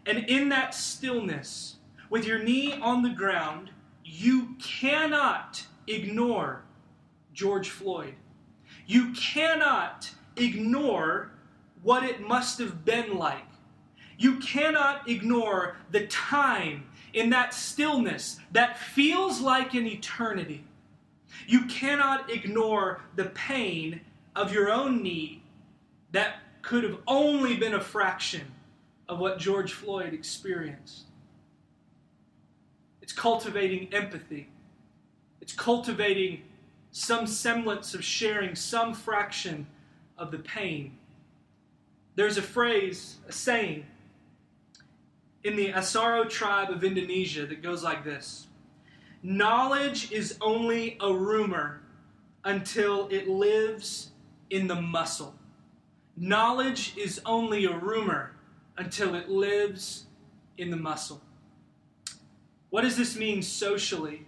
And 0.07 0.19
in 0.29 0.49
that 0.51 0.75
stillness, 0.75 1.77
with 2.09 2.25
your 2.25 2.39
knee 2.39 2.75
on 2.75 3.03
the 3.03 3.11
ground, 3.11 3.71
you 4.05 4.55
cannot 4.63 5.67
ignore 5.87 6.63
George 7.35 7.69
Floyd. 7.69 8.15
You 8.87 9.13
cannot 9.13 10.11
ignore 10.37 11.33
what 11.83 12.05
it 12.05 12.21
must 12.21 12.59
have 12.59 12.85
been 12.85 13.19
like. 13.19 13.45
You 14.19 14.37
cannot 14.39 15.09
ignore 15.09 15.77
the 15.91 16.07
time 16.07 16.87
in 17.17 17.31
that 17.31 17.55
stillness 17.55 18.39
that 18.53 18.79
feels 18.79 19.41
like 19.41 19.73
an 19.73 19.87
eternity. 19.87 20.63
You 21.47 21.65
cannot 21.65 22.31
ignore 22.31 23.01
the 23.17 23.25
pain 23.25 24.03
of 24.37 24.53
your 24.53 24.71
own 24.71 25.03
knee 25.03 25.43
that 26.13 26.37
could 26.61 26.85
have 26.85 26.99
only 27.07 27.57
been 27.57 27.73
a 27.73 27.81
fraction 27.81 28.43
of 29.09 29.19
what 29.19 29.39
George 29.39 29.73
Floyd 29.73 30.13
experienced. 30.13 31.05
It's 33.01 33.15
cultivating 33.15 33.89
empathy. 33.95 34.49
It's 35.41 35.55
cultivating 35.55 36.43
some 36.91 37.27
semblance 37.27 37.95
of 37.95 38.05
sharing 38.05 38.55
some 38.55 38.93
fraction 38.93 39.67
of 40.19 40.31
the 40.31 40.39
pain. 40.39 40.99
There's 42.15 42.37
a 42.37 42.43
phrase, 42.43 43.17
a 43.27 43.33
saying, 43.33 43.87
in 45.47 45.55
the 45.55 45.73
Asaro 45.73 46.29
tribe 46.29 46.71
of 46.71 46.83
Indonesia 46.83 47.47
that 47.47 47.63
goes 47.63 47.83
like 47.83 48.05
this 48.05 48.49
Knowledge 49.23 50.13
is 50.13 50.37
only 50.41 50.97
a 51.01 51.13
rumor 51.13 51.81
until 52.45 53.09
it 53.09 53.29
lives 53.29 54.11
in 54.51 54.67
the 54.67 54.81
muscle. 54.81 55.35
Knowledge 56.17 56.97
is 56.97 57.21
only 57.25 57.65
a 57.65 57.77
rumor 57.77 58.33
until 58.77 59.15
it 59.15 59.29
lives 59.29 60.07
in 60.59 60.71
the 60.71 60.77
muscle. 60.77 61.21
What 62.71 62.83
does 62.83 62.97
this 62.97 63.17
mean 63.17 63.43
socially? 63.43 64.27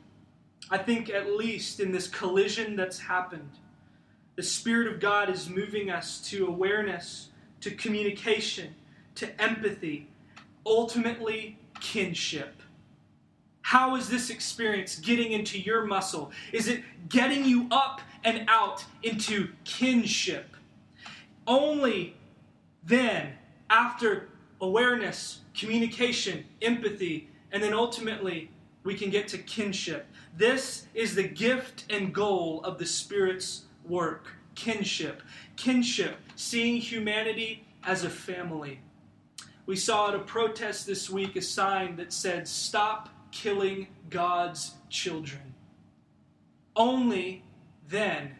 I 0.70 0.78
think, 0.78 1.10
at 1.10 1.32
least 1.32 1.80
in 1.80 1.92
this 1.92 2.08
collision 2.08 2.76
that's 2.76 2.98
happened, 2.98 3.52
the 4.36 4.42
Spirit 4.42 4.92
of 4.92 5.00
God 5.00 5.30
is 5.30 5.48
moving 5.48 5.90
us 5.90 6.20
to 6.30 6.46
awareness, 6.46 7.30
to 7.60 7.70
communication, 7.70 8.74
to 9.16 9.42
empathy, 9.42 10.08
ultimately, 10.68 11.58
kinship. 11.80 12.62
How 13.62 13.96
is 13.96 14.08
this 14.08 14.30
experience 14.30 14.96
getting 14.96 15.32
into 15.32 15.58
your 15.58 15.84
muscle? 15.84 16.30
Is 16.52 16.68
it 16.68 16.82
getting 17.08 17.44
you 17.44 17.66
up 17.70 18.00
and 18.24 18.44
out 18.48 18.84
into 19.02 19.48
kinship? 19.64 20.56
Only 21.46 22.16
then, 22.84 23.32
after 23.68 24.28
awareness, 24.60 25.40
communication, 25.54 26.44
empathy, 26.62 27.28
and 27.52 27.62
then 27.62 27.74
ultimately 27.74 28.50
we 28.84 28.94
can 28.94 29.10
get 29.10 29.28
to 29.28 29.38
kinship. 29.38 30.06
This 30.36 30.86
is 30.94 31.14
the 31.14 31.28
gift 31.28 31.84
and 31.90 32.14
goal 32.14 32.62
of 32.64 32.78
the 32.78 32.86
Spirit's 32.86 33.64
work 33.86 34.28
kinship. 34.54 35.22
Kinship, 35.56 36.16
seeing 36.36 36.80
humanity 36.80 37.66
as 37.84 38.04
a 38.04 38.10
family. 38.10 38.80
We 39.68 39.76
saw 39.76 40.08
at 40.08 40.14
a 40.14 40.20
protest 40.20 40.86
this 40.86 41.10
week 41.10 41.36
a 41.36 41.42
sign 41.42 41.96
that 41.96 42.10
said, 42.10 42.48
Stop 42.48 43.10
killing 43.30 43.88
God's 44.08 44.72
children. 44.88 45.52
Only 46.74 47.44
then 47.86 48.34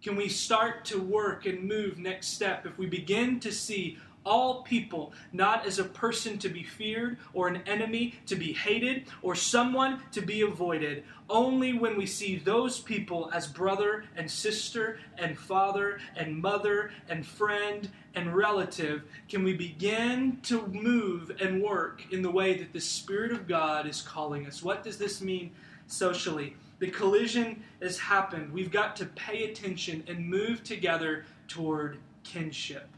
can 0.00 0.14
we 0.14 0.28
start 0.28 0.84
to 0.84 1.00
work 1.00 1.44
and 1.44 1.64
move 1.64 1.98
next 1.98 2.28
step 2.28 2.66
if 2.66 2.78
we 2.78 2.86
begin 2.86 3.40
to 3.40 3.50
see 3.50 3.98
all 4.24 4.62
people, 4.62 5.12
not 5.32 5.66
as 5.66 5.78
a 5.78 5.84
person 5.84 6.38
to 6.38 6.48
be 6.48 6.62
feared 6.62 7.18
or 7.32 7.48
an 7.48 7.62
enemy 7.66 8.14
to 8.26 8.36
be 8.36 8.52
hated 8.52 9.04
or 9.22 9.34
someone 9.34 10.00
to 10.12 10.20
be 10.20 10.42
avoided. 10.42 11.04
Only 11.28 11.72
when 11.72 11.96
we 11.96 12.06
see 12.06 12.36
those 12.36 12.80
people 12.80 13.30
as 13.32 13.46
brother 13.46 14.04
and 14.16 14.30
sister 14.30 14.98
and 15.18 15.38
father 15.38 15.98
and 16.16 16.40
mother 16.40 16.90
and 17.08 17.26
friend 17.26 17.88
and 18.14 18.34
relative 18.34 19.02
can 19.28 19.42
we 19.42 19.54
begin 19.54 20.38
to 20.42 20.66
move 20.68 21.32
and 21.40 21.62
work 21.62 22.02
in 22.10 22.22
the 22.22 22.30
way 22.30 22.56
that 22.58 22.72
the 22.72 22.80
Spirit 22.80 23.32
of 23.32 23.48
God 23.48 23.86
is 23.86 24.02
calling 24.02 24.46
us. 24.46 24.62
What 24.62 24.82
does 24.82 24.98
this 24.98 25.20
mean 25.20 25.50
socially? 25.86 26.56
The 26.78 26.90
collision 26.90 27.62
has 27.80 27.98
happened. 27.98 28.52
We've 28.52 28.70
got 28.70 28.96
to 28.96 29.06
pay 29.06 29.44
attention 29.44 30.04
and 30.06 30.28
move 30.28 30.62
together 30.62 31.24
toward 31.48 31.98
kinship. 32.24 32.88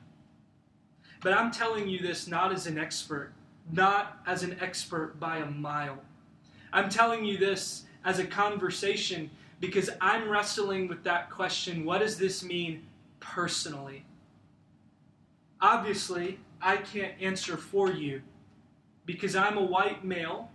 But 1.23 1.33
I'm 1.33 1.51
telling 1.51 1.89
you 1.89 1.99
this 1.99 2.27
not 2.27 2.53
as 2.53 2.67
an 2.67 2.79
expert, 2.79 3.33
not 3.73 4.19
as 4.27 4.43
an 4.43 4.57
expert 4.61 5.19
by 5.19 5.39
a 5.39 5.51
mile. 5.51 5.99
I'm 6.73 6.89
telling 6.89 7.25
you 7.25 7.39
this 7.39 7.85
as 8.05 8.19
a 8.19 8.25
conversation 8.25 9.31
because 9.61 9.91
I'm 10.01 10.29
wrestling 10.29 10.89
with 10.89 11.03
that 11.05 11.31
question 11.31 11.85
what 11.85 12.01
does 12.01 12.19
this 12.19 12.45
mean 12.45 12.87
personally? 13.21 14.05
Obviously, 15.61 16.39
I 16.61 16.77
can't 16.77 17.15
answer 17.21 17.57
for 17.57 17.91
you 17.91 18.23
because 19.07 19.35
I'm 19.35 19.57
a 19.57 19.65
white 19.65 20.05
male 20.05 20.51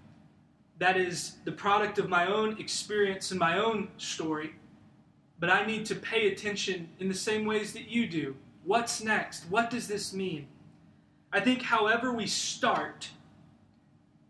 that 0.77 0.97
is 0.97 1.37
the 1.45 1.51
product 1.51 1.99
of 1.99 2.09
my 2.09 2.25
own 2.25 2.57
experience 2.59 3.31
and 3.31 3.39
my 3.39 3.57
own 3.57 3.89
story. 3.97 4.55
But 5.39 5.49
I 5.49 5.65
need 5.65 5.85
to 5.87 5.95
pay 5.95 6.31
attention 6.31 6.89
in 6.99 7.07
the 7.07 7.13
same 7.13 7.45
ways 7.45 7.73
that 7.73 7.87
you 7.87 8.07
do. 8.07 8.35
What's 8.63 9.03
next? 9.03 9.45
What 9.49 9.69
does 9.69 9.87
this 9.87 10.13
mean? 10.13 10.47
I 11.33 11.39
think, 11.39 11.61
however, 11.61 12.11
we 12.11 12.27
start, 12.27 13.09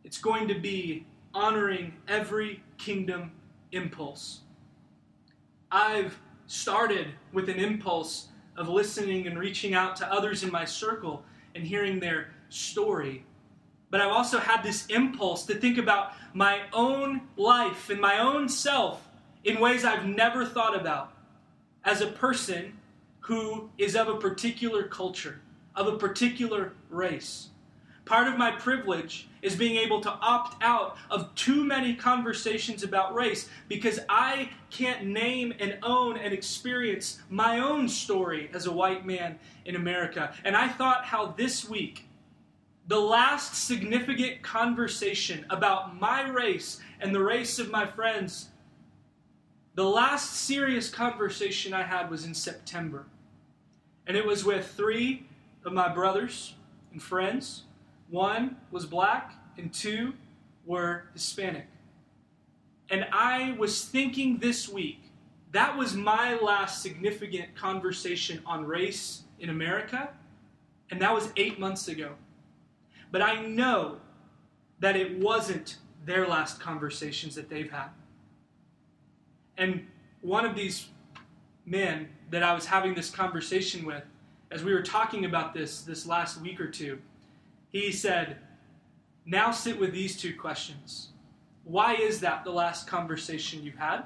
it's 0.04 0.18
going 0.18 0.48
to 0.48 0.56
be 0.56 1.06
honoring 1.34 1.94
every 2.08 2.64
kingdom 2.78 3.32
impulse. 3.72 4.42
I've 5.72 6.20
started 6.48 7.08
with 7.34 7.50
an 7.50 7.58
impulse 7.58 8.28
of 8.58 8.70
listening 8.70 9.28
and 9.28 9.40
reaching 9.40 9.74
out 9.74 9.96
to 9.98 10.12
others 10.12 10.44
in 10.44 10.52
my 10.52 10.66
circle 10.66 11.24
and 11.56 11.66
hearing 11.66 12.00
their 12.00 12.32
story. 12.50 13.26
But 13.90 14.02
I've 14.02 14.12
also 14.12 14.40
had 14.40 14.62
this 14.62 14.86
impulse 14.88 15.46
to 15.46 15.56
think 15.56 15.78
about 15.78 16.14
my 16.34 16.62
own 16.72 17.22
life 17.36 17.90
and 17.90 18.00
my 18.00 18.20
own 18.20 18.48
self 18.48 19.08
in 19.44 19.60
ways 19.60 19.84
I've 19.84 20.06
never 20.06 20.46
thought 20.46 20.80
about 20.80 21.14
as 21.84 22.02
a 22.02 22.08
person 22.08 22.78
who 23.22 23.70
is 23.78 23.96
of 23.96 24.08
a 24.08 24.18
particular 24.18 24.84
culture 24.84 25.42
of 25.76 25.88
a 25.88 25.98
particular 25.98 26.74
race. 26.90 27.50
Part 28.06 28.28
of 28.28 28.38
my 28.38 28.52
privilege 28.52 29.28
is 29.42 29.56
being 29.56 29.78
able 29.78 30.02
to 30.02 30.10
opt 30.10 30.62
out 30.62 30.98
of 31.10 31.34
too 31.36 31.64
many 31.64 31.96
conversations 31.96 32.84
about 32.84 33.14
race 33.14 33.48
because 33.68 34.00
I 34.10 34.50
can't 34.70 35.06
name 35.06 35.54
and 35.60 35.78
own 35.82 36.18
and 36.18 36.34
experience 36.34 37.20
my 37.30 37.60
own 37.60 37.88
story 37.88 38.50
as 38.54 38.66
a 38.66 38.72
white 38.72 39.06
man 39.06 39.40
in 39.66 39.76
America. 39.76 40.34
And 40.44 40.58
I 40.58 40.68
thought 40.68 41.06
how 41.06 41.28
this 41.28 41.70
week, 41.70 42.06
the 42.88 43.00
last 43.00 43.56
significant 43.56 44.42
conversation 44.42 45.46
about 45.50 46.00
my 46.00 46.28
race 46.28 46.82
and 47.00 47.16
the 47.16 47.24
race 47.24 47.60
of 47.60 47.70
my 47.70 47.86
friends, 47.86 48.50
the 49.76 49.84
last 49.84 50.34
serious 50.34 50.90
conversation 50.90 51.74
I 51.74 51.84
had 51.84 52.10
was 52.10 52.26
in 52.26 52.34
September. 52.34 53.06
And 54.06 54.18
it 54.18 54.26
was 54.26 54.44
with 54.44 54.68
three 54.68 55.26
of 55.64 55.74
my 55.74 55.94
brothers 55.94 56.56
and 56.92 57.02
friends 57.02 57.64
one 58.12 58.58
was 58.72 58.86
black, 58.86 59.34
and 59.58 59.74
two 59.74 60.14
were 60.66 61.06
Hispanic. 61.14 61.66
And 62.90 63.08
I 63.14 63.56
was 63.58 63.86
thinking 63.86 64.38
this 64.38 64.68
week, 64.68 65.00
that 65.54 65.78
was 65.78 65.96
my 65.96 66.36
last 66.36 66.82
significant 66.82 67.56
conversation 67.56 68.42
on 68.46 68.66
race 68.66 69.24
in 69.40 69.50
America, 69.50 70.10
and 70.90 71.02
that 71.02 71.14
was 71.14 71.32
eight 71.38 71.58
months 71.58 71.88
ago. 71.88 72.16
But 73.12 73.22
I 73.22 73.46
know 73.46 73.98
that 74.82 74.98
it 74.98 75.18
wasn't 75.18 75.78
their 76.06 76.28
last 76.28 76.60
conversations 76.60 77.34
that 77.36 77.50
they've 77.50 77.72
had. 77.72 77.90
And 79.62 79.86
one 80.22 80.44
of 80.44 80.56
these 80.56 80.88
men 81.68 82.10
that 82.32 82.42
I 82.42 82.52
was 82.52 82.66
having 82.66 82.96
this 82.96 83.12
conversation 83.12 83.86
with, 83.86 84.04
as 84.50 84.64
we 84.64 84.74
were 84.74 84.82
talking 84.82 85.24
about 85.26 85.54
this 85.54 85.84
this 85.84 86.08
last 86.08 86.42
week 86.42 86.60
or 86.60 86.68
two, 86.68 86.98
he 87.70 87.92
said, 87.92 88.38
Now 89.24 89.52
sit 89.52 89.80
with 89.80 89.94
these 89.94 90.20
two 90.20 90.36
questions. 90.36 91.10
Why 91.64 91.94
is 91.94 92.22
that 92.22 92.44
the 92.44 92.50
last 92.50 92.88
conversation 92.88 93.62
you've 93.62 93.76
had? 93.76 94.06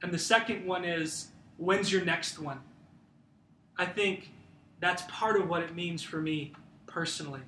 And 0.00 0.10
the 0.10 0.18
second 0.18 0.64
one 0.64 0.86
is, 0.86 1.28
When's 1.58 1.92
your 1.92 2.02
next 2.02 2.38
one? 2.38 2.60
I 3.76 3.84
think 3.84 4.30
that's 4.80 5.02
part 5.06 5.38
of 5.38 5.50
what 5.50 5.62
it 5.62 5.74
means 5.74 6.02
for 6.02 6.22
me 6.22 6.54
personally. 6.86 7.42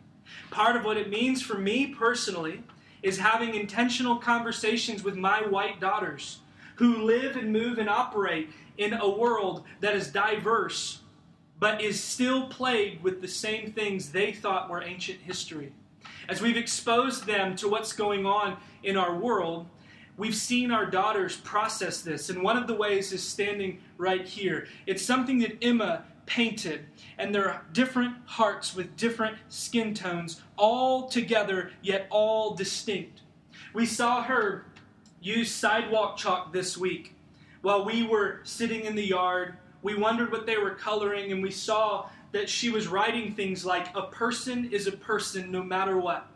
Part 0.51 0.77
of 0.77 0.85
what 0.85 0.99
it 0.99 1.09
means 1.09 1.41
for 1.41 1.57
me 1.57 1.87
personally 1.87 2.65
is 3.03 3.19
having 3.19 3.55
intentional 3.55 4.17
conversations 4.17 5.03
with 5.03 5.17
my 5.17 5.41
white 5.41 5.81
daughters 5.81 6.41
who 6.81 7.03
live 7.03 7.37
and 7.37 7.53
move 7.53 7.77
and 7.77 7.91
operate 7.91 8.49
in 8.79 8.95
a 8.95 9.09
world 9.09 9.65
that 9.81 9.95
is 9.95 10.09
diverse 10.09 11.01
but 11.59 11.83
is 11.83 12.03
still 12.03 12.47
plagued 12.47 13.03
with 13.03 13.21
the 13.21 13.29
same 13.29 13.71
things 13.71 14.11
they 14.11 14.33
thought 14.33 14.71
were 14.71 14.83
ancient 14.83 15.21
history. 15.21 15.75
As 16.27 16.41
we've 16.41 16.57
exposed 16.57 17.27
them 17.27 17.55
to 17.57 17.69
what's 17.69 17.93
going 17.93 18.25
on 18.25 18.57
in 18.83 18.97
our 18.97 19.15
world, 19.15 19.67
we've 20.17 20.35
seen 20.35 20.71
our 20.71 20.87
daughters 20.87 21.37
process 21.37 22.01
this, 22.01 22.31
and 22.31 22.43
one 22.43 22.57
of 22.57 22.67
the 22.67 22.75
ways 22.75 23.13
is 23.13 23.23
standing 23.23 23.79
right 23.99 24.27
here. 24.27 24.69
It's 24.87 25.05
something 25.05 25.39
that 25.41 25.63
Emma 25.63 26.05
painted, 26.25 26.87
and 27.19 27.35
there 27.35 27.51
are 27.51 27.67
different 27.75 28.17
hearts 28.25 28.75
with 28.75 28.97
different 28.97 29.37
skin 29.51 29.93
tones, 29.93 30.41
all 30.57 31.11
together, 31.11 31.73
yet 31.83 32.07
all 32.09 32.55
distinct. 32.55 33.21
We 33.75 33.85
saw 33.85 34.23
her 34.23 34.65
use 35.21 35.53
sidewalk 35.53 36.17
chalk 36.17 36.53
this 36.53 36.77
week 36.77 37.15
while 37.63 37.85
we 37.85 38.07
were 38.07 38.41
sitting 38.45 38.85
in 38.85 38.95
the 38.95 39.07
yard 39.07 39.57
we 39.83 39.95
wondered 39.95 40.31
what 40.31 40.47
they 40.47 40.59
were 40.59 40.75
coloring, 40.75 41.33
and 41.33 41.43
we 41.43 41.51
saw 41.51 42.09
that 42.33 42.49
she 42.49 42.71
was 42.71 42.87
writing 42.87 43.35
things 43.35 43.65
like, 43.65 43.95
A 43.97 44.03
person 44.03 44.69
is 44.71 44.87
a 44.87 44.93
person 44.93 45.51
no 45.51 45.63
matter 45.63 45.97
what. 45.99 46.27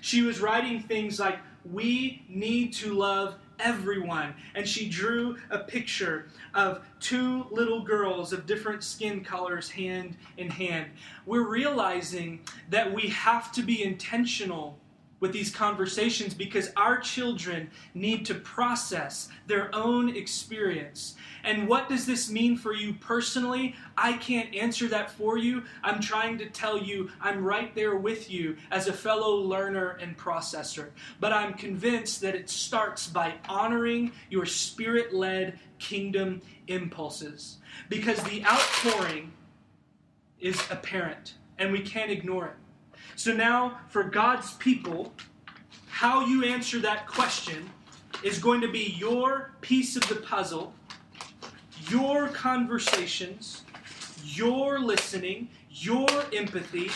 She 0.00 0.22
was 0.22 0.40
writing 0.40 0.80
things 0.80 1.20
like, 1.20 1.38
We 1.70 2.24
need 2.28 2.72
to 2.74 2.94
love 2.94 3.36
everyone. 3.60 4.34
And 4.54 4.66
she 4.66 4.88
drew 4.88 5.36
a 5.50 5.58
picture 5.58 6.26
of 6.54 6.84
two 6.98 7.46
little 7.50 7.82
girls 7.82 8.32
of 8.32 8.46
different 8.46 8.82
skin 8.82 9.22
colors 9.22 9.70
hand 9.70 10.16
in 10.38 10.50
hand. 10.50 10.86
We're 11.26 11.48
realizing 11.48 12.40
that 12.70 12.92
we 12.92 13.08
have 13.08 13.52
to 13.52 13.62
be 13.62 13.84
intentional 13.84 14.78
with 15.24 15.32
these 15.32 15.50
conversations 15.50 16.34
because 16.34 16.70
our 16.76 16.98
children 16.98 17.70
need 17.94 18.26
to 18.26 18.34
process 18.34 19.30
their 19.46 19.74
own 19.74 20.14
experience. 20.14 21.14
And 21.44 21.66
what 21.66 21.88
does 21.88 22.04
this 22.04 22.30
mean 22.30 22.58
for 22.58 22.74
you 22.74 22.92
personally? 22.92 23.74
I 23.96 24.18
can't 24.18 24.54
answer 24.54 24.86
that 24.88 25.10
for 25.10 25.38
you. 25.38 25.62
I'm 25.82 25.98
trying 25.98 26.36
to 26.36 26.50
tell 26.50 26.76
you 26.76 27.08
I'm 27.22 27.42
right 27.42 27.74
there 27.74 27.96
with 27.96 28.30
you 28.30 28.58
as 28.70 28.86
a 28.86 28.92
fellow 28.92 29.36
learner 29.36 29.96
and 29.98 30.14
processor. 30.14 30.90
But 31.20 31.32
I'm 31.32 31.54
convinced 31.54 32.20
that 32.20 32.34
it 32.34 32.50
starts 32.50 33.06
by 33.06 33.32
honoring 33.48 34.12
your 34.28 34.44
spirit 34.44 35.14
led 35.14 35.58
kingdom 35.78 36.42
impulses 36.66 37.56
because 37.88 38.22
the 38.24 38.44
outpouring 38.44 39.32
is 40.38 40.60
apparent 40.70 41.32
and 41.56 41.72
we 41.72 41.80
can't 41.80 42.10
ignore 42.10 42.48
it. 42.48 42.56
So 43.16 43.32
now, 43.32 43.78
for 43.88 44.02
God's 44.04 44.54
people, 44.54 45.12
how 45.88 46.26
you 46.26 46.44
answer 46.44 46.80
that 46.80 47.06
question 47.06 47.70
is 48.22 48.38
going 48.38 48.60
to 48.60 48.70
be 48.70 48.94
your 48.98 49.52
piece 49.60 49.96
of 49.96 50.06
the 50.08 50.16
puzzle, 50.16 50.74
your 51.88 52.28
conversations, 52.28 53.62
your 54.24 54.80
listening, 54.80 55.48
your 55.70 56.08
empathy, 56.32 56.90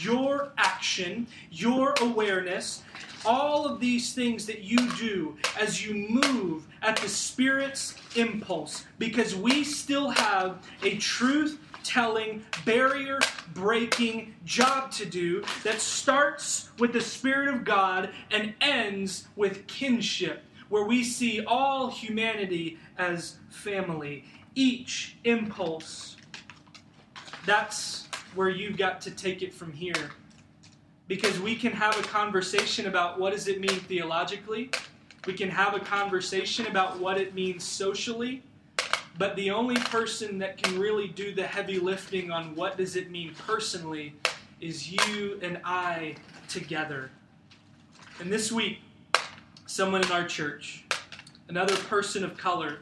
your 0.00 0.52
action, 0.58 1.26
your 1.50 1.94
awareness, 2.00 2.82
all 3.24 3.66
of 3.66 3.80
these 3.80 4.12
things 4.12 4.44
that 4.46 4.60
you 4.60 4.76
do 4.96 5.36
as 5.58 5.84
you 5.84 5.94
move 5.94 6.66
at 6.82 6.96
the 6.96 7.08
Spirit's 7.08 7.94
impulse, 8.16 8.84
because 8.98 9.34
we 9.34 9.64
still 9.64 10.10
have 10.10 10.58
a 10.82 10.96
truth 10.98 11.58
telling, 11.84 12.44
barrier 12.64 13.20
breaking 13.52 14.34
job 14.44 14.90
to 14.92 15.06
do 15.06 15.44
that 15.62 15.80
starts 15.80 16.70
with 16.78 16.92
the 16.92 17.00
Spirit 17.00 17.54
of 17.54 17.64
God 17.64 18.10
and 18.30 18.54
ends 18.60 19.28
with 19.36 19.66
kinship, 19.66 20.42
where 20.68 20.84
we 20.84 21.04
see 21.04 21.44
all 21.44 21.90
humanity 21.90 22.78
as 22.98 23.36
family. 23.50 24.24
Each 24.56 25.16
impulse. 25.24 26.16
That's 27.46 28.08
where 28.34 28.48
you've 28.48 28.76
got 28.76 29.00
to 29.02 29.10
take 29.10 29.42
it 29.42 29.52
from 29.52 29.72
here. 29.72 30.10
Because 31.06 31.38
we 31.38 31.54
can 31.54 31.72
have 31.72 31.98
a 31.98 32.02
conversation 32.02 32.86
about 32.86 33.20
what 33.20 33.32
does 33.32 33.46
it 33.46 33.60
mean 33.60 33.80
theologically. 33.80 34.70
We 35.26 35.34
can 35.34 35.50
have 35.50 35.74
a 35.74 35.80
conversation 35.80 36.66
about 36.66 36.98
what 36.98 37.20
it 37.20 37.34
means 37.34 37.62
socially 37.64 38.42
but 39.18 39.36
the 39.36 39.50
only 39.50 39.76
person 39.76 40.38
that 40.38 40.62
can 40.62 40.78
really 40.78 41.08
do 41.08 41.34
the 41.34 41.46
heavy 41.46 41.78
lifting 41.78 42.30
on 42.30 42.54
what 42.54 42.76
does 42.76 42.96
it 42.96 43.10
mean 43.10 43.34
personally 43.46 44.14
is 44.60 44.90
you 44.90 45.38
and 45.42 45.60
I 45.64 46.16
together. 46.48 47.10
And 48.20 48.32
this 48.32 48.50
week, 48.50 48.78
someone 49.66 50.02
in 50.02 50.10
our 50.10 50.26
church, 50.26 50.84
another 51.48 51.76
person 51.76 52.24
of 52.24 52.36
color, 52.36 52.78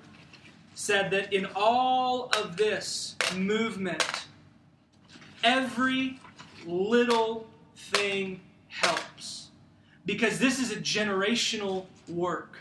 said 0.74 1.10
that 1.10 1.32
in 1.32 1.46
all 1.54 2.30
of 2.38 2.56
this 2.56 3.16
movement, 3.36 4.04
every 5.44 6.18
little 6.66 7.46
thing 7.76 8.40
helps. 8.68 9.48
Because 10.06 10.38
this 10.38 10.58
is 10.58 10.72
a 10.72 10.76
generational 10.76 11.86
work. 12.08 12.58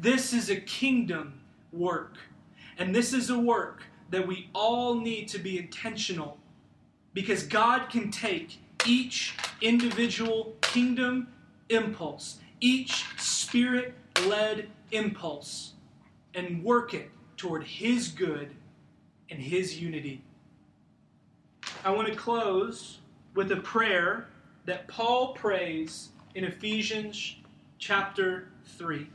This 0.00 0.32
is 0.32 0.50
a 0.50 0.56
kingdom 0.56 1.40
work. 1.72 2.16
And 2.78 2.94
this 2.94 3.12
is 3.12 3.30
a 3.30 3.38
work 3.38 3.82
that 4.10 4.26
we 4.26 4.48
all 4.54 4.94
need 4.94 5.28
to 5.28 5.38
be 5.38 5.58
intentional 5.58 6.38
because 7.14 7.42
God 7.42 7.88
can 7.88 8.10
take 8.10 8.58
each 8.86 9.34
individual 9.60 10.54
kingdom 10.60 11.28
impulse, 11.68 12.38
each 12.60 13.04
spirit 13.18 13.94
led 14.26 14.68
impulse, 14.90 15.72
and 16.34 16.62
work 16.62 16.94
it 16.94 17.10
toward 17.36 17.64
His 17.64 18.08
good 18.08 18.50
and 19.30 19.40
His 19.40 19.80
unity. 19.80 20.22
I 21.84 21.90
want 21.90 22.08
to 22.08 22.14
close 22.14 22.98
with 23.34 23.50
a 23.52 23.56
prayer 23.56 24.28
that 24.66 24.86
Paul 24.88 25.34
prays 25.34 26.10
in 26.34 26.44
Ephesians 26.44 27.36
chapter 27.78 28.48
3. 28.76 29.08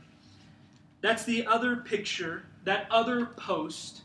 That's 1.00 1.24
the 1.24 1.46
other 1.46 1.76
picture 1.76 2.42
that 2.68 2.86
other 2.90 3.24
post 3.24 4.02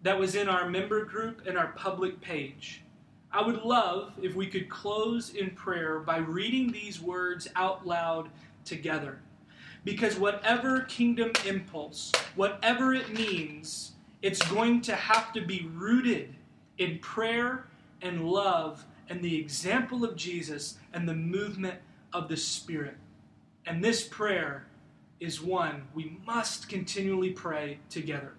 that 0.00 0.18
was 0.18 0.34
in 0.34 0.48
our 0.48 0.66
member 0.70 1.04
group 1.04 1.42
and 1.46 1.58
our 1.58 1.74
public 1.76 2.18
page. 2.22 2.82
I 3.30 3.42
would 3.42 3.60
love 3.64 4.14
if 4.22 4.34
we 4.34 4.46
could 4.46 4.70
close 4.70 5.34
in 5.34 5.50
prayer 5.50 5.98
by 5.98 6.16
reading 6.16 6.72
these 6.72 7.02
words 7.02 7.48
out 7.54 7.86
loud 7.86 8.30
together. 8.64 9.18
Because 9.84 10.18
whatever 10.18 10.80
kingdom 10.88 11.32
impulse, 11.44 12.10
whatever 12.34 12.94
it 12.94 13.12
means, 13.12 13.92
it's 14.22 14.42
going 14.50 14.80
to 14.80 14.94
have 14.94 15.30
to 15.34 15.42
be 15.42 15.68
rooted 15.74 16.34
in 16.78 17.00
prayer 17.00 17.66
and 18.00 18.24
love 18.24 18.86
and 19.10 19.20
the 19.20 19.38
example 19.38 20.02
of 20.02 20.16
Jesus 20.16 20.78
and 20.94 21.06
the 21.06 21.14
movement 21.14 21.78
of 22.14 22.30
the 22.30 22.38
Spirit. 22.38 22.96
And 23.66 23.84
this 23.84 24.02
prayer 24.08 24.66
is 25.20 25.40
one 25.40 25.88
we 25.94 26.18
must 26.26 26.68
continually 26.68 27.30
pray 27.30 27.78
together. 27.90 28.34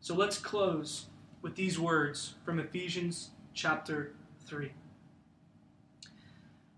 So 0.00 0.14
let's 0.14 0.38
close 0.38 1.06
with 1.42 1.54
these 1.54 1.78
words 1.78 2.34
from 2.44 2.58
Ephesians 2.58 3.30
chapter 3.54 4.12
3. 4.46 4.72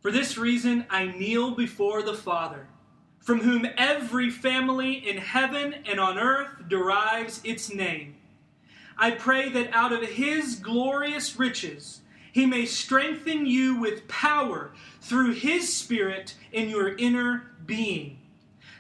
For 0.01 0.11
this 0.11 0.37
reason, 0.37 0.85
I 0.91 1.07
kneel 1.07 1.53
before 1.53 2.03
the 2.03 2.15
Father, 2.15 2.67
from 3.21 3.41
whom 3.41 3.67
every 3.79 4.29
family 4.29 4.93
in 4.93 5.17
heaven 5.17 5.77
and 5.87 5.99
on 5.99 6.19
earth 6.19 6.69
derives 6.69 7.41
its 7.43 7.73
name. 7.73 8.17
I 8.99 9.13
pray 9.13 9.49
that 9.49 9.73
out 9.73 9.93
of 9.93 10.03
his 10.03 10.57
glorious 10.57 11.39
riches, 11.39 12.03
he 12.33 12.45
may 12.47 12.67
strengthen 12.67 13.47
you 13.47 13.77
with 13.77 14.07
power 14.09 14.73
through 15.01 15.33
his 15.33 15.75
Spirit 15.75 16.35
in 16.53 16.69
your 16.69 16.95
inner 16.97 17.53
being, 17.65 18.19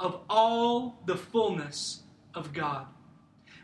of 0.00 0.20
all 0.28 1.02
the 1.06 1.16
fullness 1.16 2.02
of 2.34 2.52
God. 2.52 2.86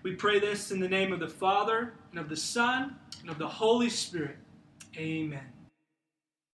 We 0.02 0.14
pray 0.14 0.38
this 0.38 0.70
in 0.70 0.80
the 0.80 0.88
name 0.88 1.12
of 1.12 1.20
the 1.20 1.28
Father, 1.28 1.94
and 2.10 2.18
of 2.18 2.28
the 2.28 2.36
Son, 2.36 2.96
and 3.20 3.30
of 3.30 3.38
the 3.38 3.48
Holy 3.48 3.90
Spirit. 3.90 4.36
Amen. 4.96 5.46